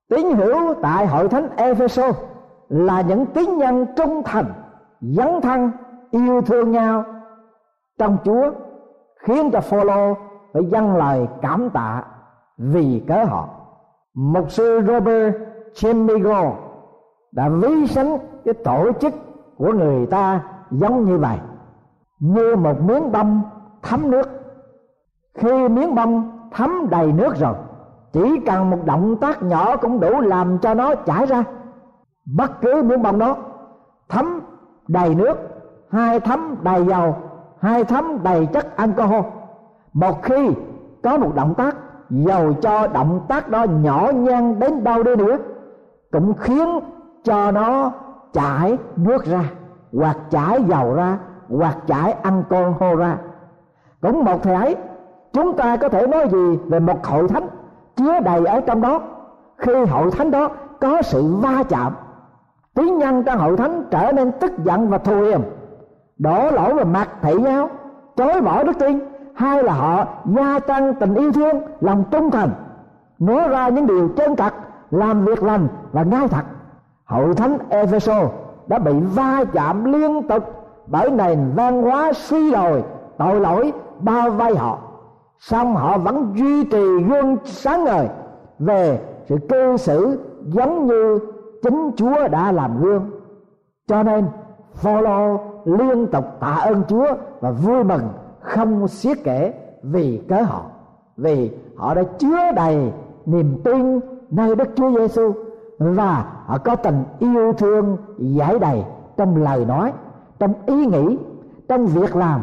Tín 0.09 0.27
hữu 0.37 0.75
tại 0.83 1.07
hội 1.07 1.29
thánh 1.29 1.49
Epheso 1.57 2.13
là 2.69 3.01
những 3.01 3.27
tín 3.27 3.59
nhân 3.59 3.87
trung 3.97 4.23
thành, 4.25 4.47
dấn 5.01 5.41
thân, 5.41 5.71
yêu 6.11 6.41
thương 6.43 6.71
nhau 6.71 7.05
trong 7.99 8.17
Chúa 8.25 8.51
khiến 9.19 9.51
cho 9.51 9.61
Phaolô 9.61 10.15
phải 10.57 10.65
dâng 10.65 10.97
lời 10.97 11.29
cảm 11.43 11.71
tạ 11.71 12.03
vì 12.59 13.05
cớ 13.09 13.25
họ. 13.25 13.49
Mục 14.15 14.51
sư 14.51 14.81
Robert 14.87 15.35
Chemigo 15.75 16.53
đã 17.33 17.49
ví 17.49 17.87
sánh 17.87 18.19
cái 18.45 18.55
tổ 18.55 18.93
chức 19.01 19.15
của 19.57 19.73
người 19.73 20.07
ta 20.07 20.41
giống 20.71 21.05
như 21.05 21.19
vậy. 21.19 21.39
Như 22.19 22.57
một 22.57 22.81
miếng 22.81 23.13
bông 23.13 23.43
thấm 23.83 24.11
nước. 24.11 24.29
Khi 25.35 25.69
miếng 25.69 25.95
bông 25.95 26.39
thấm 26.53 26.87
đầy 26.91 27.13
nước 27.13 27.37
rồi, 27.37 27.55
chỉ 28.13 28.41
cần 28.47 28.71
một 28.71 28.79
động 28.85 29.17
tác 29.17 29.43
nhỏ 29.43 29.77
cũng 29.77 30.01
đủ 30.01 30.21
làm 30.21 30.59
cho 30.59 30.75
nó 30.75 30.95
chảy 30.95 31.27
ra. 31.27 31.45
Bất 32.37 32.61
cứ 32.61 32.83
miếng 32.83 33.03
bông 33.03 33.19
đó, 33.19 33.37
thấm 34.09 34.41
đầy 34.89 35.15
nước, 35.15 35.35
hai 35.91 36.21
thấm 36.21 36.57
đầy 36.63 36.87
dầu, 36.87 37.17
hai 37.61 37.85
thấm 37.85 38.19
đầy 38.23 38.47
chất 38.47 38.77
alcohol 38.77 39.23
một 39.97 40.23
khi 40.23 40.51
có 41.03 41.19
một 41.19 41.35
động 41.35 41.55
tác, 41.55 41.77
dầu 42.11 42.53
cho 42.53 42.87
động 42.87 43.21
tác 43.29 43.49
đó 43.49 43.65
nhỏ 43.65 44.11
nhen 44.15 44.59
đến 44.59 44.85
đâu 44.85 45.03
đi 45.03 45.17
nữa, 45.17 45.37
cũng 46.13 46.35
khiến 46.35 46.81
cho 47.25 47.51
nó 47.51 47.93
chảy 48.33 48.79
nước 48.97 49.25
ra, 49.25 49.45
hoặc 49.93 50.17
chảy 50.31 50.63
dầu 50.63 50.95
ra, 50.95 51.19
hoặc 51.49 51.77
chảy 51.87 52.13
ăn 52.13 52.43
con 52.51 52.75
hô 52.81 52.97
ra. 52.97 53.17
Cũng 54.01 54.25
một 54.25 54.43
thể 54.43 54.77
chúng 55.33 55.57
ta 55.57 55.77
có 55.77 55.89
thể 55.89 56.07
nói 56.07 56.29
gì 56.29 56.59
về 56.67 56.81
một 56.81 57.07
hội 57.07 57.29
thánh 57.29 57.49
chứa 57.97 58.21
đầy 58.21 58.47
ở 58.47 58.61
trong 58.61 58.81
đó? 58.81 59.01
Khi 59.59 59.85
hội 59.85 60.11
thánh 60.11 60.31
đó 60.31 60.49
có 60.81 61.03
sự 61.03 61.37
va 61.37 61.63
chạm 61.69 61.93
tiếng 62.75 62.99
nhân 62.99 63.23
trong 63.23 63.39
hội 63.39 63.57
thánh 63.57 63.83
trở 63.91 64.13
nên 64.13 64.33
tức 64.41 64.53
giận 64.65 64.89
và 64.89 64.99
thù 64.99 65.23
hiềm, 65.23 65.41
đổ 66.19 66.51
lỗi 66.51 66.75
và 66.75 66.85
mặt 66.85 67.09
thị 67.23 67.35
nhau 67.35 67.69
chối 68.17 68.41
bỏ 68.41 68.63
đức 68.63 68.79
tin 68.79 69.16
hai 69.37 69.63
là 69.63 69.73
họ 69.73 70.07
gia 70.25 70.59
tăng 70.59 70.95
tình 70.95 71.15
yêu 71.15 71.33
thương, 71.33 71.61
lòng 71.81 72.05
trung 72.11 72.31
thành. 72.31 72.51
Nói 73.19 73.49
ra 73.49 73.69
những 73.69 73.87
điều 73.87 74.09
chân 74.17 74.37
thật, 74.37 74.55
làm 74.91 75.25
việc 75.25 75.43
lành 75.43 75.69
và 75.93 76.03
ngay 76.03 76.29
thật. 76.29 76.45
Hội 77.05 77.35
thánh 77.35 77.59
Epheso 77.69 78.23
đã 78.67 78.79
bị 78.79 78.93
va 79.15 79.45
chạm 79.53 79.93
liên 79.93 80.23
tục 80.29 80.45
bởi 80.87 81.11
nền 81.11 81.53
văn 81.55 81.83
hóa 81.83 82.13
suy 82.13 82.53
đồi, 82.53 82.83
tội 83.19 83.41
lỗi, 83.41 83.73
bao 84.01 84.31
vây 84.31 84.57
họ. 84.57 84.79
Song 85.39 85.77
họ 85.77 85.99
vẫn 85.99 86.33
duy 86.37 86.65
trì 86.65 87.03
gương 87.03 87.37
sáng 87.45 87.85
ngời 87.85 88.09
về 88.59 89.01
sự 89.29 89.37
cư 89.49 89.77
xử 89.77 90.21
giống 90.43 90.87
như 90.87 91.19
chính 91.63 91.91
Chúa 91.97 92.29
đã 92.29 92.53
làm 92.53 92.83
gương. 92.83 93.11
Cho 93.89 94.03
nên 94.03 94.27
Phaolô 94.75 95.41
liên 95.65 96.07
tục 96.07 96.25
tạ 96.41 96.55
ơn 96.55 96.83
Chúa 96.89 97.07
và 97.41 97.51
vui 97.51 97.85
mừng 97.85 98.09
không 98.57 98.89
xiết 98.89 99.19
kể 99.25 99.55
vì 99.83 100.21
cớ 100.29 100.43
họ, 100.43 100.63
vì 101.17 101.51
họ 101.77 101.95
đã 101.95 102.03
chứa 102.19 102.53
đầy 102.57 102.93
niềm 103.27 103.61
tin 103.65 104.01
nơi 104.31 104.57
Đức 104.57 104.69
Chúa 104.77 104.91
Giêsu 104.99 105.33
và 105.79 106.33
họ 106.47 106.59
có 106.59 106.77
tình 106.77 107.05
yêu 107.19 107.53
thương 107.53 107.97
giải 108.19 108.59
đầy 108.59 108.85
trong 109.17 109.43
lời 109.43 109.65
nói, 109.65 109.93
trong 110.39 110.53
ý 110.67 110.87
nghĩ, 110.87 111.19
trong 111.69 111.87
việc 111.87 112.17
làm 112.17 112.41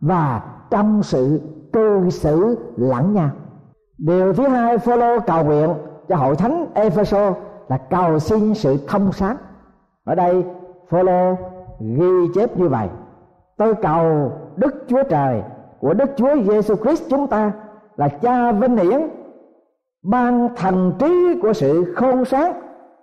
và 0.00 0.42
trong 0.70 1.02
sự 1.02 1.40
cư 1.72 2.10
xử 2.10 2.58
lẫn 2.76 3.14
nhau. 3.14 3.30
Điều 3.98 4.32
thứ 4.32 4.48
hai, 4.48 4.78
Phaolô 4.78 5.20
cầu 5.26 5.44
nguyện 5.44 5.70
cho 6.08 6.16
hội 6.16 6.36
thánh 6.36 6.66
Epheso 6.74 7.32
là 7.68 7.78
cầu 7.90 8.18
xin 8.18 8.54
sự 8.54 8.76
thông 8.88 9.12
sáng. 9.12 9.36
Ở 10.04 10.14
đây, 10.14 10.44
Phaolô 10.88 11.34
ghi 11.80 12.28
chép 12.34 12.58
như 12.58 12.68
vậy, 12.68 12.88
tôi 13.56 13.74
cầu 13.74 14.32
Đức 14.56 14.84
Chúa 14.88 15.02
Trời 15.02 15.42
của 15.80 15.94
Đức 15.94 16.10
Chúa 16.16 16.36
Giêsu 16.42 16.76
Christ 16.76 17.10
chúng 17.10 17.26
ta 17.26 17.52
là 17.96 18.08
Cha 18.08 18.52
vinh 18.52 18.76
hiển, 18.76 19.00
ban 20.02 20.48
thần 20.56 20.92
trí 20.98 21.40
của 21.42 21.52
sự 21.52 21.94
khôn 21.96 22.24
sáng 22.24 22.52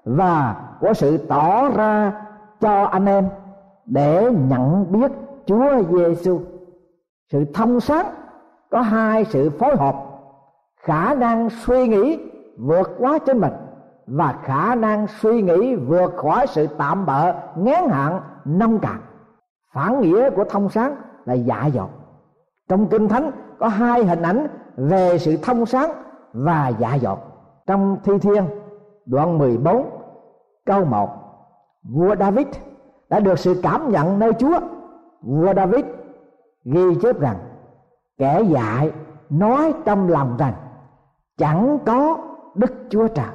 và 0.06 0.56
của 0.80 0.94
sự 0.94 1.18
tỏ 1.18 1.70
ra 1.70 2.14
cho 2.60 2.84
anh 2.84 3.06
em 3.06 3.28
để 3.86 4.32
nhận 4.50 4.92
biết 4.92 5.12
Chúa 5.46 5.84
Giêsu. 5.92 6.40
Sự 7.32 7.46
thông 7.54 7.80
sáng, 7.80 8.06
có 8.70 8.82
hai 8.82 9.26
sự 9.26 9.50
phối 9.50 9.76
hợp, 9.76 9.96
khả 10.82 11.14
năng 11.14 11.50
suy 11.50 11.88
nghĩ 11.88 12.20
vượt 12.58 12.92
quá 13.00 13.20
chính 13.20 13.38
mình 13.38 13.54
và 14.08 14.36
khả 14.44 14.76
năng 14.76 15.08
suy 15.08 15.42
nghĩ 15.42 15.76
vượt 15.76 16.14
khỏi 16.18 16.48
sự 16.48 16.68
tạm 16.78 17.06
bợ, 17.06 17.34
ngán 17.56 17.90
hạn, 17.90 18.20
nông 18.46 18.80
cạn 18.80 19.02
phản 19.74 20.02
nghĩa 20.02 20.30
của 20.30 20.44
thông 20.44 20.70
sáng 20.70 20.96
là 21.32 21.36
dạ 21.36 21.65
dột. 21.65 21.89
Trong 22.70 22.88
kinh 22.88 23.08
thánh 23.08 23.32
có 23.60 23.67
hai 23.67 24.06
hình 24.06 24.22
ảnh 24.22 24.48
về 24.78 25.17
sự 25.17 25.38
thông 25.44 25.65
sáng 25.65 25.91
và 26.34 26.67
dạ 26.80 26.96
dột. 26.96 27.20
Trong 27.67 27.98
thi 28.04 28.13
thiên, 28.20 28.44
đoạn 29.06 29.38
14 29.38 29.89
câu 30.65 30.86
1 30.86 31.10
vua 31.84 32.15
David 32.15 32.48
đã 33.10 33.20
được 33.20 33.39
sự 33.39 33.60
cảm 33.63 33.91
nhận 33.91 34.20
nơi 34.20 34.34
Chúa. 34.34 34.60
Vua 35.22 35.54
David 35.54 35.86
ghi 36.63 36.96
chép 37.02 37.20
rằng, 37.20 37.38
kẻ 38.17 38.41
dạy 38.41 38.91
nói 39.30 39.74
trong 39.86 40.10
lòng 40.10 40.38
rằng, 40.38 40.54
chẳng 41.38 41.80
có 41.86 42.17
Đức 42.56 42.74
Chúa 42.89 43.08
Trời. 43.08 43.34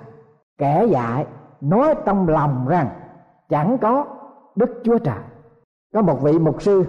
Kẻ 0.59 0.85
dạy 0.85 1.27
nói 1.61 1.95
trong 2.05 2.29
lòng 2.29 2.67
rằng, 2.69 2.89
chẳng 3.49 3.79
có 3.79 4.05
Đức 4.57 4.81
Chúa 4.85 4.99
Trời. 4.99 5.19
Có 5.95 6.03
một 6.03 6.23
vị 6.23 6.39
mục 6.39 6.63
sư 6.63 6.85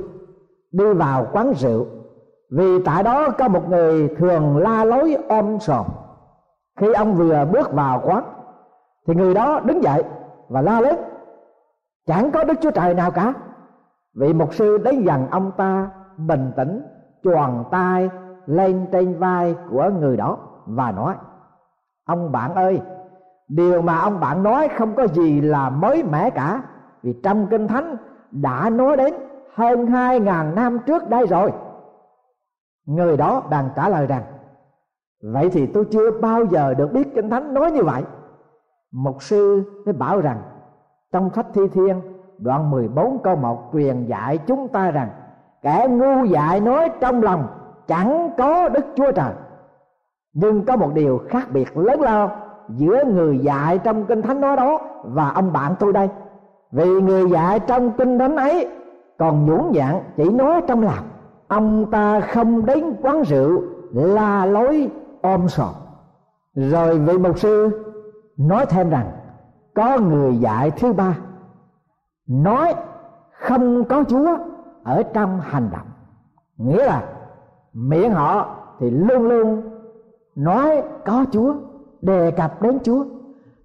đi 0.72 0.94
vào 0.94 1.28
quán 1.32 1.54
rượu. 1.56 1.86
Vì 2.52 2.84
tại 2.84 3.04
đó 3.04 3.30
có 3.30 3.48
một 3.48 3.70
người 3.70 4.16
thường 4.18 4.58
la 4.58 4.86
lối 4.86 5.18
ôm 5.30 5.60
sòm. 5.60 5.86
Khi 6.80 6.94
ông 6.94 7.16
vừa 7.16 7.46
bước 7.52 7.74
vào 7.74 8.02
quán, 8.06 8.24
thì 9.08 9.16
người 9.16 9.34
đó 9.34 9.60
đứng 9.60 9.84
dậy 9.84 10.04
và 10.50 10.62
la 10.62 10.82
lớn, 10.82 11.00
chẳng 12.06 12.32
có 12.32 12.44
đức 12.44 12.54
chúa 12.62 12.72
trời 12.72 12.94
nào 12.94 13.12
cả. 13.12 13.34
Vị 14.16 14.34
mục 14.34 14.54
sư 14.54 14.78
đến 14.78 15.04
gần 15.04 15.28
ông 15.32 15.52
ta 15.58 15.90
bình 16.18 16.52
tĩnh, 16.58 16.82
choàng 17.24 17.64
tay 17.72 18.10
lên 18.46 18.88
trên 18.92 19.20
vai 19.20 19.56
của 19.72 19.90
người 20.00 20.18
đó 20.18 20.38
và 20.66 20.92
nói, 20.92 21.16
ông 22.06 22.32
bạn 22.32 22.56
ơi, 22.56 22.82
điều 23.48 23.82
mà 23.82 24.00
ông 24.00 24.20
bạn 24.20 24.44
nói 24.44 24.68
không 24.78 24.96
có 24.96 25.08
gì 25.08 25.42
là 25.42 25.70
mới 25.70 26.04
mẻ 26.04 26.30
cả, 26.30 26.62
vì 27.04 27.14
trong 27.24 27.48
kinh 27.48 27.68
thánh 27.68 27.96
đã 28.32 28.70
nói 28.70 28.98
đến 28.98 29.14
hơn 29.58 29.88
hai 29.88 30.20
ngàn 30.20 30.56
năm 30.56 30.80
trước 30.86 31.10
đây 31.10 31.28
rồi. 31.28 31.52
Người 32.86 33.18
đó 33.18 33.44
đang 33.50 33.70
trả 33.76 33.90
lời 33.90 34.08
rằng, 34.08 34.24
vậy 35.24 35.50
thì 35.50 35.66
tôi 35.66 35.86
chưa 35.92 36.12
bao 36.12 36.46
giờ 36.46 36.74
được 36.74 36.94
biết 36.94 37.16
kinh 37.16 37.30
thánh 37.30 37.54
nói 37.54 37.72
như 37.72 37.84
vậy. 37.84 38.04
Mục 38.92 39.24
sư 39.24 39.64
mới 39.86 39.94
bảo 39.94 40.22
rằng, 40.22 40.42
trong 41.12 41.30
sách 41.36 41.46
thi 41.54 41.62
thiên, 41.68 42.02
đoạn 42.38 42.72
14 42.72 43.20
câu 43.24 43.36
1 43.36 43.70
truyền 43.74 44.06
dạy 44.06 44.38
chúng 44.38 44.68
ta 44.68 44.92
rằng, 44.92 45.10
kẻ 45.62 45.88
ngu 45.90 46.26
dại 46.26 46.60
nói 46.60 46.90
trong 47.00 47.22
lòng, 47.22 47.48
chẳng 47.88 48.30
có 48.38 48.70
đức 48.70 48.86
chúa 48.96 49.12
trời. 49.12 49.34
Nhưng 50.34 50.66
có 50.66 50.76
một 50.76 50.90
điều 50.94 51.22
khác 51.30 51.48
biệt 51.52 51.78
lớn 51.78 52.02
lao 52.02 52.32
giữa 52.70 53.04
người 53.04 53.40
dạy 53.40 53.78
trong 53.78 54.06
kinh 54.06 54.22
thánh 54.22 54.42
nói 54.42 54.58
đó 54.58 54.80
và 55.04 55.30
ông 55.30 55.54
bạn 55.54 55.76
tôi 55.80 55.94
đây. 55.94 56.10
Vì 56.72 57.02
người 57.02 57.30
dạy 57.30 57.60
trong 57.60 57.92
kinh 57.92 58.20
thánh 58.20 58.36
ấy 58.36 58.68
còn 59.18 59.46
nhũn 59.46 59.74
dạng 59.76 60.04
chỉ 60.18 60.30
nói 60.30 60.62
trong 60.68 60.82
lòng, 60.82 61.06
ông 61.48 61.92
ta 61.92 62.20
không 62.20 62.66
đến 62.66 62.96
quán 63.02 63.22
rượu, 63.22 63.62
la 63.94 64.46
lối, 64.46 64.90
ôm 65.22 65.50
sòm 65.50 65.74
rồi 66.58 67.00
vị 67.00 67.18
mục 67.18 67.40
sư 67.40 67.84
nói 68.38 68.66
thêm 68.66 68.90
rằng, 68.90 69.12
có 69.76 70.00
người 70.00 70.38
dạy 70.38 70.72
thứ 70.72 70.94
ba. 70.94 71.18
Nói, 72.28 72.76
không 73.32 73.84
có 73.84 74.04
chúa 74.04 74.38
ở 74.84 75.04
trong 75.04 75.40
hành 75.42 75.70
động. 75.72 75.88
Nghĩa 76.58 76.86
là, 76.86 77.04
miệng 77.74 78.12
họ 78.12 78.56
thì 78.80 78.90
luôn 78.90 79.28
luôn 79.28 79.62
nói 80.36 80.84
có 81.06 81.26
chúa, 81.32 81.54
đề 82.02 82.32
cập 82.32 82.62
đến 82.62 82.80
chúa. 82.84 83.06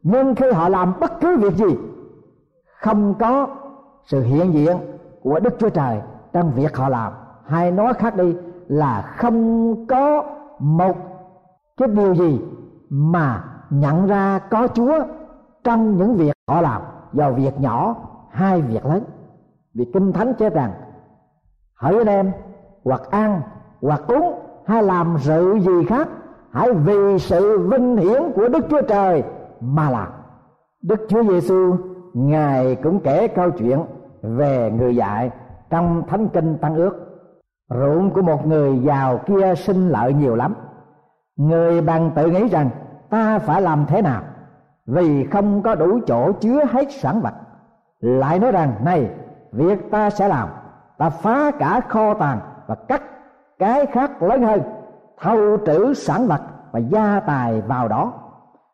Nhưng 0.02 0.34
khi 0.34 0.50
họ 0.50 0.68
làm 0.68 0.92
bất 1.00 1.20
cứ 1.20 1.36
việc 1.36 1.56
gì, 1.56 1.76
không 2.80 3.14
có 3.18 3.46
sự 4.04 4.22
hiện 4.22 4.52
diện 4.52 4.76
của 5.22 5.40
đức 5.40 5.54
chúa 5.58 5.68
trời 5.68 6.00
trong 6.32 6.52
việc 6.52 6.76
họ 6.76 6.88
làm. 6.88 7.12
Hay 7.46 7.70
nói 7.70 7.94
khác 7.94 8.16
đi 8.16 8.37
là 8.68 9.02
không 9.02 9.87
có 9.87 10.24
một 10.58 10.96
cái 11.76 11.88
điều 11.88 12.14
gì 12.14 12.40
mà 12.90 13.44
nhận 13.70 14.06
ra 14.06 14.38
có 14.38 14.68
chúa 14.68 14.98
trong 15.64 15.96
những 15.96 16.14
việc 16.14 16.32
họ 16.48 16.61
làm. 16.61 16.82
Vào 17.12 17.32
việc 17.32 17.61
nhỏ, 17.61 17.96
hai 18.30 18.61
việc 18.61 18.87
lớn. 18.87 19.04
Vì 19.74 19.90
kinh 19.94 20.12
thánh 20.12 20.35
chép 20.35 20.54
rằng, 20.54 20.72
hỡi 21.74 21.98
anh 21.98 22.06
em, 22.06 22.32
hoặc 22.85 23.02
ăn, 23.11 23.40
hoặc 23.80 24.02
cúng 24.08 24.35
hay 24.66 24.82
làm 24.82 25.16
sự 25.18 25.58
gì 25.61 25.85
khác, 25.88 26.08
hãy 26.50 26.72
vì 26.72 27.18
sự 27.18 27.68
vinh 27.70 27.96
hiển 27.96 28.22
của 28.35 28.48
đức 28.48 28.66
chúa 28.70 28.82
trời 28.82 29.22
mà 29.61 29.90
làm. 29.90 30.08
Đức 30.82 31.06
chúa 31.08 31.22
giêsu 31.22 31.76
ngài 32.14 32.76
cũng 32.76 33.00
kể 33.00 33.28
câu 33.28 33.50
chuyện 33.50 33.78
về 34.22 34.70
người 34.70 34.96
dạy 34.96 35.30
trong 35.70 36.02
thánh 36.08 36.28
kinh 36.28 36.58
tăng 36.58 36.74
ước. 36.74 37.08
Ruộng 37.70 38.11
của 38.11 38.22
một 38.22 38.46
người 38.46 38.78
giàu 38.78 39.20
kia 39.26 39.54
sinh 39.54 39.88
lợi 39.88 40.12
nhiều 40.12 40.37
lắm. 40.37 40.54
Người 41.37 41.80
bằng 41.80 42.11
tự 42.14 42.30
nghĩ 42.30 42.48
rằng, 42.48 42.70
ta 43.11 43.38
phải 43.38 43.62
làm 43.62 43.85
thế 43.88 44.02
nào? 44.02 44.22
Vì 44.87 45.26
không 45.26 45.62
có 45.62 45.74
đủ 45.74 46.00
chỗ 46.06 46.32
chứa 46.32 46.64
hết 46.72 46.92
sản 46.92 47.20
vật. 47.20 47.35
Lại 48.00 48.38
nói 48.38 48.52
rằng, 48.52 48.72
này, 48.85 49.11
việc 49.52 49.90
ta 49.90 50.11
sẽ 50.11 50.28
làm, 50.28 50.48
ta 50.98 51.11
phá 51.11 51.50
cả 51.50 51.80
kho 51.88 52.14
tàng 52.14 52.38
và 52.66 52.74
cắt 52.74 53.02
cái 53.58 53.87
khác 53.87 54.22
lớn 54.22 54.42
hơn, 54.42 54.61
thâu 55.20 55.56
trữ 55.66 55.94
sản 55.94 56.26
vật 56.26 56.40
và 56.72 56.78
gia 56.78 57.20
tài 57.20 57.61
vào 57.61 57.88
đó. 57.88 58.12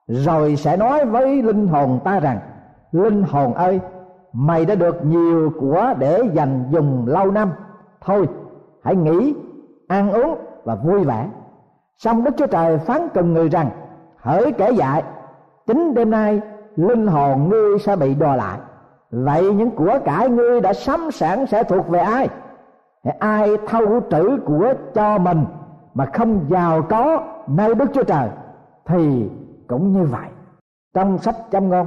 Rồi 0.07 0.57
sẽ 0.57 0.77
nói 0.77 1.05
với 1.05 1.43
linh 1.43 1.69
hồn 1.69 2.01
ta 2.05 2.21
rằng, 2.21 2.39
linh 2.93 3.23
hồn 3.23 3.55
ơi 3.55 3.81
mày 4.33 4.65
đã 4.65 4.75
được 4.75 5.05
nhiều 5.05 5.53
của 5.61 5.95
để 5.99 6.23
dành 6.33 6.65
dùng 6.71 7.05
lâu 7.07 7.31
năm. 7.31 7.53
Thôi, 8.01 8.29
hãy 8.83 8.97
nghỉ, 8.97 9.35
ăn 9.89 10.13
uống 10.13 10.39
và 10.65 10.75
vui 10.75 11.05
vẻ. 11.05 11.29
Xong 11.97 12.25
đức 12.25 12.31
chúa 12.37 12.47
trời 12.47 12.79
phán 12.79 13.09
cùng 13.15 13.35
người 13.35 13.49
rằng, 13.49 13.71
hỡi 14.17 14.53
kẻ 14.53 14.71
dại, 14.71 15.03
chính 15.67 15.95
đêm 15.95 16.11
nay 16.11 16.41
linh 16.77 17.07
hồn 17.07 17.49
ngươi 17.49 17.79
sẽ 17.79 17.97
bị 17.97 18.15
đòi 18.15 18.37
lại. 18.37 18.59
Vậy 19.11 19.55
những 19.55 19.71
của 19.71 19.99
cải 20.05 20.29
ngươi 20.29 20.61
đã 20.61 20.73
sắm 20.73 21.11
sẵn 21.11 21.47
sẽ 21.47 21.63
thuộc 21.63 21.89
về 21.89 21.99
ai? 21.99 22.29
Ai 23.19 23.57
thâu 23.67 24.01
trữ 24.11 24.39
của 24.47 24.75
cho 24.95 25.19
mình 25.19 25.45
mà 25.95 26.05
không 26.13 26.41
giàu 26.49 26.83
có 26.83 27.23
nơi 27.47 27.75
đức 27.75 27.87
chúa 27.95 28.03
trời? 28.03 28.29
Thì 28.85 29.31
cũng 29.67 29.93
như 29.93 30.05
vậy. 30.05 30.29
Trong 30.95 31.19
sách 31.19 31.37
châm 31.51 31.69
ngôn, 31.69 31.87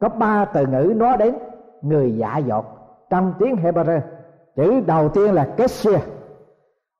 có 0.00 0.08
ba 0.08 0.44
từ 0.44 0.66
ngữ 0.66 0.94
nói 0.96 1.16
đến 1.16 1.34
người 1.82 2.16
dạ 2.16 2.36
dột. 2.36 2.64
Trong 3.10 3.34
tiếng 3.38 3.56
Hebrew, 3.56 4.00
chữ 4.56 4.80
đầu 4.86 5.08
tiên 5.08 5.34
là 5.34 5.48
Kessia 5.56 5.98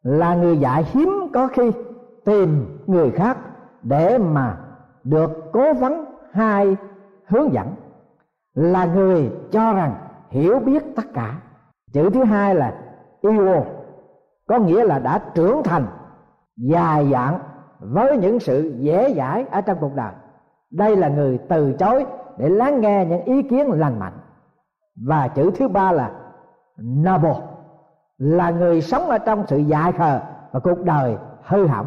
là 0.03 0.35
người 0.35 0.59
dạy 0.59 0.87
hiếm 0.93 1.29
có 1.35 1.49
khi 1.49 1.73
tìm 2.25 2.79
người 2.87 3.11
khác 3.11 3.39
để 3.83 4.19
mà 4.19 4.57
được 5.05 5.53
cố 5.53 5.75
vấn 5.75 6.05
hai 6.33 6.77
hướng 7.27 7.53
dẫn. 7.53 7.75
Là 8.55 8.85
người 8.85 9.31
cho 9.51 9.73
rằng 9.73 9.95
hiểu 10.31 10.59
biết 10.59 10.83
tất 10.97 11.05
cả. 11.15 11.35
Chữ 11.93 12.11
thứ 12.11 12.25
hai 12.25 12.55
là 12.55 12.75
yêu 13.21 13.65
có 14.47 14.59
nghĩa 14.59 14.85
là 14.85 14.99
đã 14.99 15.21
trưởng 15.35 15.63
thành 15.63 15.87
dài 16.57 17.09
dạn 17.13 17.39
với 17.81 18.17
những 18.17 18.41
sự 18.41 18.75
dễ 18.79 19.15
dãi 19.17 19.45
ở 19.51 19.61
trong 19.61 19.77
cuộc 19.81 19.95
đời. 19.95 20.13
Đây 20.71 20.97
là 20.97 21.09
người 21.09 21.39
từ 21.49 21.73
chối 21.73 22.07
để 22.39 22.49
lắng 22.49 22.81
nghe 22.81 23.07
những 23.09 23.25
ý 23.25 23.43
kiến 23.43 23.71
lành 23.73 23.99
mạnh 23.99 24.19
và 25.07 25.29
chữ 25.29 25.51
thứ 25.55 25.69
ba 25.69 25.93
là 25.93 26.11
noble, 26.83 27.41
là 28.19 28.51
người 28.51 28.83
sống 28.83 29.09
ở 29.09 29.19
trong 29.19 29.45
sự 29.47 29.59
dại 29.59 29.93
khờ 29.93 30.21
và 30.53 30.61
cuộc 30.61 30.85
đời 30.85 31.17
hư 31.45 31.67
hỏng. 31.67 31.87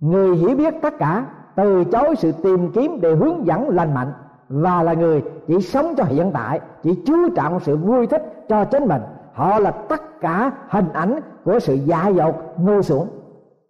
Người 0.00 0.36
hiểu 0.36 0.56
biết 0.56 0.74
tất 0.82 0.94
cả, 0.98 1.26
từ 1.56 1.84
chối 1.84 2.16
sự 2.16 2.32
tìm 2.32 2.72
kiếm 2.72 2.98
để 3.00 3.14
hướng 3.14 3.46
dẫn 3.46 3.68
lành 3.68 3.94
mạnh, 3.94 4.12
và 4.48 4.82
là 4.82 4.94
người 4.94 5.24
chỉ 5.46 5.60
sống 5.60 5.94
cho 5.96 6.04
hiện 6.04 6.30
tại, 6.34 6.60
chỉ 6.82 7.02
chú 7.06 7.30
trọng 7.36 7.60
sự 7.60 7.76
vui 7.76 8.06
thích 8.06 8.44
cho 8.48 8.64
chính 8.64 8.88
mình. 8.88 9.02
Họ 9.32 9.58
là 9.58 9.70
tất 9.70 10.20
cả 10.20 10.52
hình 10.68 10.92
ảnh 10.92 11.20
của 11.44 11.58
sự 11.58 11.74
dại 11.74 12.14
dột 12.14 12.34
nuôi 12.64 12.82
xuống 12.82 13.08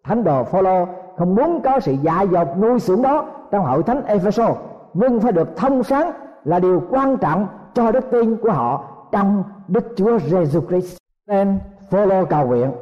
thánh 0.05 0.25
đồ 0.25 0.45
Phaolô 0.45 0.87
không 1.17 1.35
muốn 1.35 1.61
có 1.63 1.81
sự 1.81 1.93
dại 1.93 2.29
dột 2.29 2.49
nuôi 2.59 2.79
dưỡng 2.81 3.03
đó 3.03 3.25
trong 3.51 3.65
hội 3.65 3.83
thánh 3.83 4.05
Ephesos, 4.05 4.57
nhưng 4.95 5.21
phải 5.21 5.33
được 5.33 5.57
thông 5.57 5.83
sáng 5.83 6.11
là 6.45 6.59
điều 6.59 6.83
quan 6.91 7.17
trọng 7.17 7.47
cho 7.75 7.93
đức 7.93 8.11
tin 8.11 8.37
của 8.37 8.51
họ 8.51 8.85
trong 9.13 9.45
Đức 9.69 9.93
Chúa 9.97 10.19
Giêsu 10.19 10.61
Christ. 10.61 10.97
Nên 11.27 11.59
Phaolô 11.91 12.25
cầu 12.25 12.47
nguyện, 12.47 12.73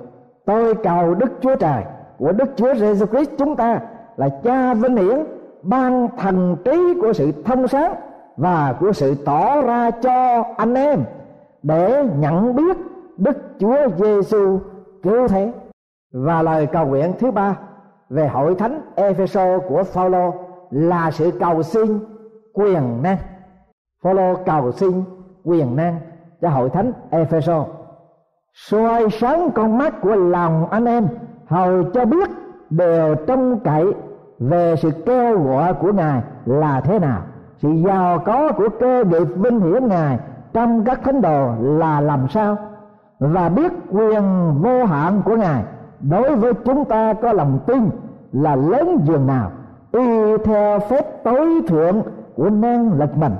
tôi 0.47 0.75
cầu 0.75 1.15
Đức 1.15 1.33
Chúa 1.41 1.57
Trời 1.57 1.85
của 2.19 2.33
Đức 2.33 2.51
Chúa 2.57 2.75
Giêsu 2.75 3.07
Christ 3.07 3.31
chúng 3.39 3.57
ta 3.57 3.81
là 4.17 4.29
Cha 4.43 4.75
vinh 4.75 4.97
hiển 4.97 5.25
ban 5.63 6.09
thần 6.19 6.57
trí 6.65 6.95
của 7.01 7.13
sự 7.13 7.33
thông 7.45 7.69
sáng 7.69 7.95
và 8.37 8.75
của 8.81 8.93
sự 8.93 9.15
tỏ 9.25 9.63
ra 9.63 9.91
cho 9.91 10.45
anh 10.57 10.75
em 10.75 11.05
để 11.63 12.05
nhận 12.19 12.57
biết 12.57 12.77
Đức 13.17 13.37
Chúa 13.59 13.89
Giêsu 13.97 14.59
cứu 15.03 15.29
thế. 15.29 15.53
Và 16.13 16.43
lời 16.43 16.67
cầu 16.67 16.87
nguyện 16.87 17.13
thứ 17.19 17.31
ba 17.31 17.57
về 18.09 18.29
hội 18.29 18.55
thánh 18.55 18.81
Epheso 18.95 19.59
của 19.59 19.83
Phaolô 19.83 20.35
là 20.71 21.11
sự 21.11 21.31
cầu 21.41 21.63
xin 21.63 21.99
quyền 22.53 23.03
năng. 23.03 23.17
Phaolô 24.03 24.35
cầu 24.47 24.73
xin 24.73 25.05
quyền 25.45 25.77
năng 25.77 25.97
cho 26.41 26.49
hội 26.49 26.71
thánh 26.71 26.93
Epheso. 27.11 27.65
Soi 28.55 29.11
sáng 29.11 29.51
con 29.55 29.79
mắt 29.79 30.01
của 30.01 30.15
lòng 30.15 30.69
anh 30.71 30.85
em, 30.85 31.09
hầu 31.47 31.83
cho 31.95 32.05
biết 32.05 32.31
đều 32.71 33.15
trông 33.15 33.61
cậy 33.65 33.95
về 34.39 34.77
sự 34.77 34.91
kêu 35.07 35.43
gọi 35.43 35.75
của 35.75 35.93
ngài 35.93 36.23
là 36.47 36.81
thế 36.81 36.99
nào, 36.99 37.21
sự 37.57 37.69
giàu 37.71 38.19
có 38.19 38.53
của 38.53 38.69
cơ 38.81 39.05
nghiệp 39.05 39.25
vinh 39.37 39.61
hiển 39.61 39.89
ngài 39.89 40.19
trong 40.53 40.85
các 40.85 41.01
thánh 41.05 41.21
đồ 41.21 41.53
là 41.61 42.01
làm 42.01 42.29
sao, 42.29 42.57
và 43.19 43.49
biết 43.49 43.73
quyền 43.91 44.55
vô 44.61 44.85
hạn 44.85 45.23
của 45.25 45.37
ngài 45.37 45.65
đối 46.01 46.37
với 46.37 46.53
chúng 46.55 46.85
ta 46.85 47.13
có 47.13 47.33
lòng 47.33 47.59
tin 47.67 47.91
là 48.33 48.57
lớn 48.57 49.01
dường 49.05 49.27
nào, 49.27 49.51
y 49.93 50.39
theo 50.45 50.79
phép 50.79 51.25
tối 51.25 51.63
thượng 51.69 52.03
của 52.37 52.51
năng 52.51 52.93
lực 52.93 53.17
mình 53.17 53.33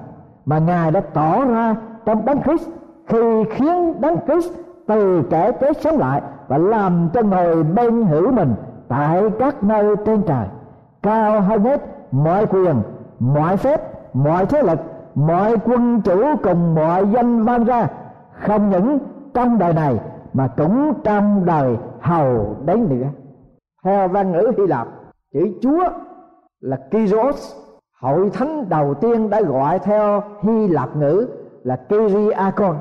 mà 0.49 0.59
ngài 0.59 0.91
đã 0.91 1.01
tỏ 1.01 1.45
ra 1.45 1.77
trong 2.07 2.25
đấng 2.25 2.43
Christ, 2.43 2.69
khi 3.07 3.45
khiến 3.51 4.01
đấng 4.01 4.17
Christ 4.27 4.53
từ 4.87 5.23
kẻ 5.31 5.53
chết 5.61 5.81
sống 5.81 5.99
lại 5.99 6.23
và 6.49 6.59
làm 6.59 7.09
cho 7.15 7.23
người 7.23 7.63
bên 7.63 8.07
hữu 8.07 8.33
mình 8.33 8.55
tại 8.89 9.23
các 9.39 9.65
nơi 9.65 9.97
trên 10.07 10.23
trời. 10.23 10.47
Cao 11.03 11.41
hơn 11.41 11.65
hết 11.65 11.81
mọi 12.11 12.47
quyền, 12.47 12.83
mọi 13.19 13.57
phép, 13.57 13.81
mọi 14.15 14.47
thế 14.47 14.63
lực, 14.63 14.79
mọi 15.15 15.57
quân 15.65 16.01
chủ 16.01 16.25
cùng 16.43 16.75
mọi 16.75 17.07
danh 17.07 17.45
vang 17.45 17.65
ra. 17.65 17.89
Không 18.47 18.71
những 18.71 18.99
trong 19.35 19.59
đời 19.59 19.73
này, 19.73 20.01
mà 20.33 20.49
cũng 20.57 20.93
trong 21.05 21.45
đời 21.45 21.77
hầu 22.01 22.57
đến 22.65 22.89
nữa. 22.89 23.07
Theo 23.85 24.09
văn 24.09 24.33
ngữ 24.33 24.53
hy 24.59 24.67
lạp, 24.67 24.89
chữ 25.33 25.41
chúa 25.63 25.85
là 26.61 26.77
kyrios 26.91 27.68
hội 28.01 28.31
thánh 28.31 28.69
đầu 28.69 28.95
tiên 28.95 29.31
đã 29.31 29.43
gọi 29.43 29.79
theo 29.79 30.23
hy 30.43 30.69
lạp 30.69 30.97
ngữ 30.97 31.27
là 31.65 31.77
kyriakon. 31.77 32.77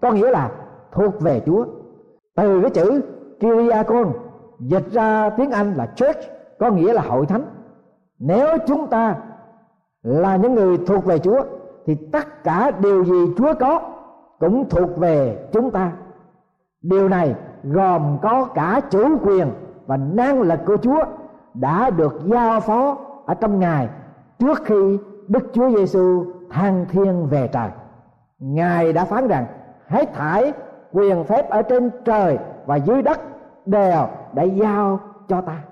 Có 0.00 0.12
nghĩa 0.12 0.30
là 0.30 0.50
thuộc 0.92 1.20
về 1.20 1.42
chúa. 1.46 1.64
Từ 2.36 2.60
cái 2.60 2.70
chữ 2.70 3.02
kyriakon 3.40 4.12
dịch 4.58 4.92
ra 4.92 5.30
tiếng 5.30 5.50
anh 5.50 5.74
là 5.74 5.86
church, 5.86 6.18
có 6.58 6.70
nghĩa 6.70 6.92
là 6.92 7.02
hội 7.02 7.26
thánh. 7.26 7.44
Nếu 8.18 8.58
chúng 8.66 8.86
ta 8.86 9.16
là 10.02 10.36
những 10.36 10.54
người 10.54 10.78
thuộc 10.86 11.04
về 11.04 11.18
chúa, 11.18 11.42
thì 11.86 11.94
tất 12.12 12.44
cả 12.44 12.70
điều 12.80 13.04
gì 13.04 13.34
chúa 13.36 13.54
có 13.60 13.80
cũng 14.40 14.68
thuộc 14.70 14.96
về 14.96 15.48
chúng 15.52 15.70
ta. 15.70 15.92
Điều 16.82 17.08
này 17.08 17.34
gồm 17.64 18.18
có 18.22 18.44
cả 18.44 18.80
chủ 18.90 19.18
quyền 19.22 19.48
và 19.86 19.96
năng 19.96 20.42
lực 20.42 20.60
của 20.66 20.76
chúa 20.76 21.04
đã 21.54 21.90
được 21.90 22.20
giao 22.24 22.60
phó 22.60 22.96
ở 23.26 23.34
trong 23.34 23.58
ngài 23.58 23.88
trước 24.42 24.64
khi 24.64 24.98
đức 25.28 25.50
chúa 25.52 25.76
giêsu 25.76 26.24
thăng 26.50 26.86
thiên 26.88 27.26
về 27.26 27.48
trời, 27.52 27.70
ngài 28.38 28.92
đã 28.92 29.04
phán 29.04 29.28
rằng 29.28 29.46
hãy 29.86 30.06
thải 30.06 30.52
quyền 30.92 31.24
phép 31.24 31.50
ở 31.50 31.62
trên 31.62 31.90
trời 32.04 32.38
và 32.66 32.76
dưới 32.76 33.02
đất 33.02 33.20
đều 33.66 34.06
đã 34.32 34.42
giao 34.42 35.00
cho 35.28 35.40
ta. 35.40 35.62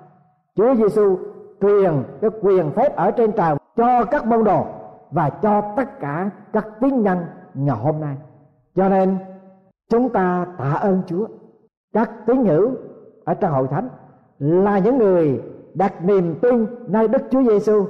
Chúa 0.57 0.75
giêsu 0.75 1.19
truyền 1.61 2.03
cái 2.21 2.31
quyền 2.43 2.71
phép 2.71 2.97
ở 2.97 3.11
trên 3.11 3.33
trời 3.33 3.57
cho 3.77 4.05
các 4.05 4.27
môn 4.27 4.45
đồ 4.45 4.67
và 5.11 5.31
cho 5.31 5.61
tất 5.77 6.01
cả 6.01 6.31
các 6.53 6.67
tín 6.81 7.03
nhân 7.03 7.19
ngày 7.55 7.77
hôm 7.77 8.01
nay. 8.01 8.17
Cho 8.77 8.89
nên, 8.89 9.19
chúng 9.89 10.09
ta 10.09 10.47
tạ 10.59 10.73
ơn 10.73 11.03
chúa. 11.07 11.27
Các 11.95 12.11
tín 12.27 12.45
hữu 12.45 12.71
ở 13.25 13.35
trong 13.35 13.53
hội 13.53 13.69
thánh 13.71 13.89
là 14.39 14.79
những 14.79 14.99
người 14.99 15.43
đặt 15.75 16.05
niềm 16.05 16.35
tin 16.43 16.67
nơi 16.87 17.09
đức 17.09 17.23
chúa 17.31 17.43
giêsu 17.43 17.87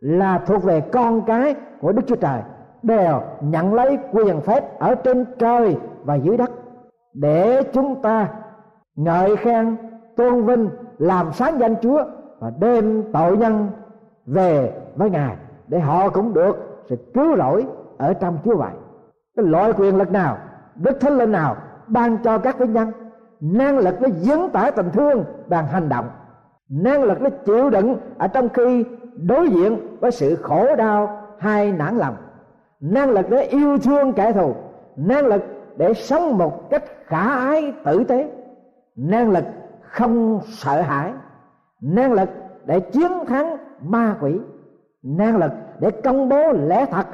là 0.00 0.38
thuộc 0.46 0.62
về 0.62 0.80
con 0.80 1.22
cái 1.26 1.54
của 1.80 1.92
đức 1.92 2.02
chúa 2.06 2.16
trời, 2.16 2.40
đều 2.82 3.20
nhận 3.40 3.74
lấy 3.74 3.98
quyền 4.12 4.40
phép 4.40 4.78
ở 4.78 4.94
trên 4.94 5.24
trời 5.38 5.76
và 6.04 6.14
dưới 6.14 6.36
đất, 6.36 6.50
để 7.14 7.62
chúng 7.72 8.02
ta 8.02 8.28
ngợi 8.96 9.36
khen, 9.36 9.76
tôn 10.16 10.44
vinh, 10.44 10.70
làm 10.98 11.32
sáng 11.32 11.58
danh 11.60 11.74
chúa 11.82 12.04
và 12.38 12.52
đem 12.60 13.12
tội 13.12 13.36
nhân 13.36 13.68
về 14.26 14.72
với 14.96 15.10
ngài, 15.10 15.36
để 15.68 15.80
họ 15.80 16.08
cũng 16.08 16.34
được 16.34 16.82
sự 16.88 16.96
cứu 17.14 17.36
rỗi 17.36 17.66
ở 17.98 18.14
trong 18.14 18.38
chúa 18.44 18.56
vậy. 18.56 18.72
Cái 19.36 19.46
loại 19.46 19.72
quyền 19.72 19.96
lực 19.96 20.10
nào, 20.10 20.38
đức 20.74 21.00
thánh 21.00 21.18
linh 21.18 21.32
nào 21.32 21.56
ban 21.86 22.18
cho 22.24 22.38
các 22.38 22.58
vinh 22.58 22.72
nhân? 22.72 22.92
Năng 23.40 23.78
lực 23.78 23.94
để 24.00 24.08
diễn 24.20 24.50
tả 24.52 24.70
tình 24.70 24.90
thương 24.92 25.24
bằng 25.48 25.66
hành 25.66 25.88
động. 25.88 26.10
Năng 26.68 27.02
lực 27.02 27.20
để 27.20 27.30
chịu 27.30 27.70
đựng 27.70 27.96
ở 28.18 28.28
trong 28.28 28.48
khi 28.48 28.84
đối 29.16 29.48
diện 29.48 29.76
với 30.00 30.10
sự 30.10 30.36
khổ 30.36 30.76
đau 30.76 31.22
hay 31.38 31.72
nản 31.72 31.98
lòng. 31.98 32.16
Năng 32.80 33.10
lực 33.10 33.30
để 33.30 33.42
yêu 33.42 33.78
thương 33.78 34.12
kẻ 34.12 34.32
thù, 34.32 34.54
năng 34.96 35.26
lực 35.26 35.42
để 35.76 35.94
sống 35.94 36.38
một 36.38 36.70
cách 36.70 36.84
khả 37.06 37.34
ái, 37.34 37.72
tử 37.84 38.04
tế. 38.04 38.30
Năng 38.96 39.30
lực 39.30 39.44
không 39.80 40.40
sợ 40.46 40.80
hãi, 40.80 41.12
năng 41.80 42.12
lực 42.12 42.28
để 42.64 42.80
chiến 42.80 43.12
thắng 43.28 43.56
ma 43.82 44.16
quỷ, 44.20 44.40
năng 45.02 45.36
lực 45.36 45.52
để 45.80 45.90
công 45.90 46.28
bố 46.28 46.52
lẽ 46.52 46.86
thật 46.86 47.06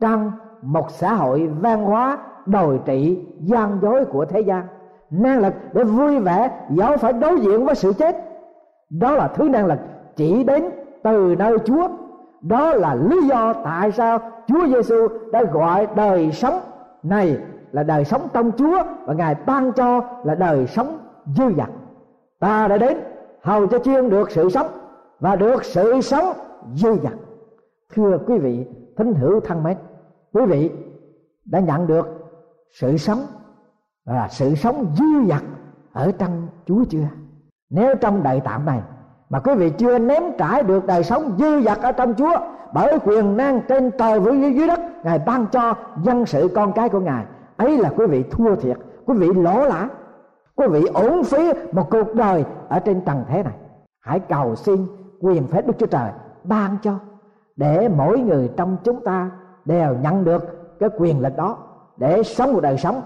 trong 0.00 0.32
một 0.62 0.90
xã 0.90 1.14
hội 1.14 1.50
văn 1.60 1.84
hóa 1.84 2.18
đồi 2.46 2.80
trị 2.84 3.26
gian 3.40 3.78
dối 3.82 4.04
của 4.04 4.24
thế 4.24 4.40
gian. 4.40 4.66
Năng 5.10 5.38
lực 5.38 5.54
để 5.72 5.84
vui 5.84 6.18
vẻ, 6.18 6.50
dẫu 6.70 6.96
phải 6.96 7.12
đối 7.12 7.40
diện 7.40 7.64
với 7.64 7.74
sự 7.74 7.92
chết. 7.92 8.16
Đó 8.90 9.10
là 9.10 9.28
thứ 9.28 9.48
năng 9.48 9.66
lực 9.66 9.78
chỉ 10.16 10.44
đến 10.44 10.70
từ 11.02 11.34
nơi 11.38 11.58
Chúa 11.64 11.88
đó 12.40 12.74
là 12.74 12.94
lý 12.94 13.26
do 13.28 13.52
tại 13.64 13.92
sao 13.92 14.18
Chúa 14.46 14.66
Giêsu 14.66 15.08
đã 15.32 15.44
gọi 15.44 15.86
đời 15.96 16.32
sống 16.32 16.60
này 17.02 17.38
là 17.72 17.82
đời 17.82 18.04
sống 18.04 18.28
trong 18.32 18.52
Chúa 18.52 18.82
và 19.04 19.14
Ngài 19.14 19.34
ban 19.46 19.72
cho 19.72 20.00
là 20.24 20.34
đời 20.34 20.66
sống 20.66 20.98
dư 21.36 21.44
dật. 21.56 21.68
Ta 22.38 22.68
đã 22.68 22.78
đến 22.78 22.98
hầu 23.42 23.66
cho 23.66 23.78
chiên 23.78 24.10
được 24.10 24.30
sự 24.30 24.48
sống 24.48 24.66
và 25.20 25.36
được 25.36 25.64
sự 25.64 26.00
sống 26.00 26.32
dư 26.74 26.96
dật. 27.02 27.12
Thưa 27.94 28.18
quý 28.26 28.38
vị 28.38 28.66
thính 28.96 29.14
hữu 29.14 29.40
thân 29.40 29.62
mến, 29.62 29.76
quý 30.32 30.46
vị 30.46 30.70
đã 31.44 31.60
nhận 31.60 31.86
được 31.86 32.06
sự 32.70 32.96
sống 32.96 33.18
và 34.06 34.28
sự 34.30 34.54
sống 34.54 34.86
dư 34.98 35.28
dật 35.28 35.42
ở 35.92 36.12
trong 36.18 36.48
Chúa 36.66 36.84
chưa? 36.90 37.06
Nếu 37.70 37.94
trong 37.94 38.22
đời 38.22 38.40
tạm 38.44 38.66
này 38.66 38.80
mà 39.30 39.38
quý 39.38 39.54
vị 39.54 39.70
chưa 39.70 39.98
ném 39.98 40.22
trải 40.38 40.62
được 40.62 40.86
đời 40.86 41.04
sống 41.04 41.32
dư 41.38 41.60
dật 41.60 41.78
ở 41.82 41.92
trong 41.92 42.14
Chúa 42.14 42.36
bởi 42.72 42.98
quyền 43.04 43.36
năng 43.36 43.60
trên 43.68 43.90
trời 43.98 44.20
với 44.20 44.54
dưới, 44.54 44.68
đất 44.68 44.80
ngài 45.04 45.18
ban 45.18 45.46
cho 45.46 45.74
dân 46.02 46.26
sự 46.26 46.48
con 46.54 46.72
cái 46.72 46.88
của 46.88 47.00
ngài. 47.00 47.24
Ấy 47.56 47.78
là 47.78 47.90
quý 47.96 48.06
vị 48.06 48.22
thua 48.30 48.56
thiệt 48.56 48.76
quý 49.06 49.16
vị 49.18 49.28
lỗ 49.34 49.64
lã 49.64 49.88
quý 50.56 50.66
vị 50.70 50.86
ổn 50.94 51.24
phí 51.24 51.52
một 51.72 51.90
cuộc 51.90 52.14
đời 52.14 52.44
ở 52.68 52.78
trên 52.78 53.00
trần 53.00 53.24
thế 53.28 53.42
này. 53.42 53.54
Hãy 54.00 54.20
cầu 54.20 54.56
xin 54.56 54.86
quyền 55.20 55.46
phép 55.46 55.66
đức 55.66 55.72
chúa 55.78 55.86
trời 55.86 56.10
ban 56.44 56.76
cho 56.82 56.94
để 57.56 57.88
mỗi 57.88 58.18
người 58.18 58.50
trong 58.56 58.76
chúng 58.84 59.04
ta 59.04 59.30
đều 59.64 59.96
nhận 60.02 60.24
được 60.24 60.42
cái 60.80 60.88
quyền 60.98 61.20
lực 61.20 61.36
đó 61.36 61.56
để 61.96 62.22
sống 62.22 62.52
một 62.52 62.60
đời 62.60 62.78
sống 62.78 63.00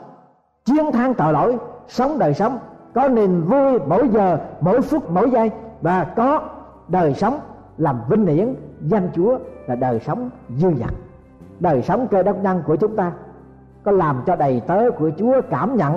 chiến 0.65 0.93
thắng 0.93 1.15
tội 1.15 1.33
lỗi 1.33 1.59
sống 1.89 2.19
đời 2.19 2.35
sống 2.35 2.59
có 2.95 3.09
niềm 3.09 3.47
vui 3.49 3.79
mỗi 3.87 4.09
giờ 4.09 4.39
mỗi 4.61 4.81
phút 4.81 5.11
mỗi 5.11 5.31
giây 5.31 5.51
và 5.83 6.05
có 6.05 6.43
đời 6.89 7.15
sống 7.15 7.41
làm 7.79 8.01
vinh 8.09 8.27
hiển, 8.27 8.55
danh 8.81 9.09
chúa 9.15 9.39
là 9.67 9.75
đời 9.75 10.01
sống 10.01 10.31
dư 10.57 10.75
dật. 10.75 10.95
Đời 11.61 11.83
sống 11.83 12.09
cơ 12.11 12.23
đốc 12.23 12.43
nhân 12.43 12.63
của 12.67 12.77
chúng 12.77 12.97
ta 12.97 13.13
có 13.85 13.93
làm 13.93 14.23
cho 14.27 14.37
đầy 14.37 14.63
tớ 14.67 14.91
của 14.99 15.11
chúa 15.19 15.41
cảm 15.51 15.77
nhận 15.77 15.95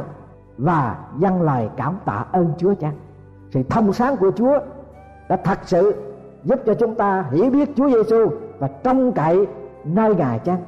và 0.57 0.97
dâng 1.19 1.41
lời 1.41 1.69
cảm 1.77 1.97
tạ 2.05 2.25
ơn 2.31 2.53
chúa 2.57 2.73
chăng? 2.73 2.93
Sự 3.51 3.63
thông 3.69 3.93
sáng 3.93 4.17
của 4.17 4.31
chúa 4.31 4.59
đã 5.29 5.35
thật 5.35 5.59
sự 5.63 5.93
giúp 6.43 6.59
cho 6.65 6.73
chúng 6.73 6.95
ta 6.95 7.25
hiểu 7.31 7.49
biết 7.49 7.69
chúa 7.75 7.89
giêsu 7.89 8.29
và 8.59 8.67
trông 8.67 9.11
cậy 9.11 9.47
nơi 9.83 10.15
ngài 10.15 10.39
chăng? 10.39 10.63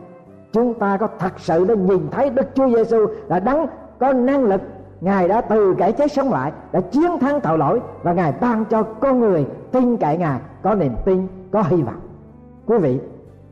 Chúng 0.52 0.74
ta 0.74 0.98
có 0.98 1.08
thật 1.20 1.40
sự 1.40 1.66
đã 1.66 1.76
nhìn 1.76 2.08
thấy 2.12 2.30
đức 2.30 2.48
chúa 2.56 2.68
giêsu 2.70 3.06
là 3.28 3.40
đấng 3.40 3.68
có 4.00 4.14
năng 4.14 4.44
lực 4.44 4.62
ngài 5.02 5.28
đã 5.28 5.42
từ 5.42 5.76
cái 5.78 5.92
chết 5.92 6.12
sống 6.12 6.32
lại, 6.32 6.52
đã 6.72 6.82
chiến 6.82 7.20
thắng 7.20 7.42
tội 7.42 7.58
lỗi, 7.58 7.82
và 8.04 8.14
ngài 8.14 8.32
ban 8.42 8.66
cho 8.66 8.84
con 8.84 9.20
người 9.20 9.46
tin 9.72 9.98
cậy 9.98 10.18
ngài, 10.18 10.40
có 10.62 10.76
niềm 10.76 10.96
tin, 11.06 11.28
có 11.52 11.64
hy 11.68 11.82
vọng. 11.82 12.00
Quý 12.66 12.78
vị 12.78 13.00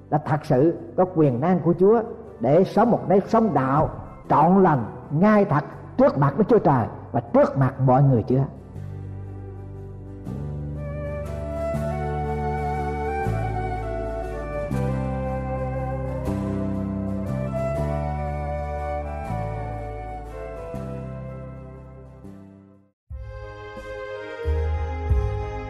đã 0.10 0.17
thật 0.25 0.45
sự 0.45 0.77
có 0.97 1.05
quyền 1.15 1.41
năng 1.41 1.60
của 1.60 1.73
chúa 1.79 2.01
để 2.39 2.63
sống 2.63 2.91
một 2.91 2.99
nếp 3.10 3.29
sống 3.29 3.53
đạo, 3.53 3.89
trọn 4.29 4.63
lành 4.63 4.86
ngay 5.12 5.45
thật 5.45 5.63
trước 5.97 6.17
mặt 6.17 6.34
đức 6.38 6.43
chúa 6.49 6.60
trời 6.60 6.88
và 7.12 7.19
trước 7.19 7.58
mặt 7.58 7.73
mọi 7.86 8.03
người 8.03 8.23
chưa? 8.23 8.43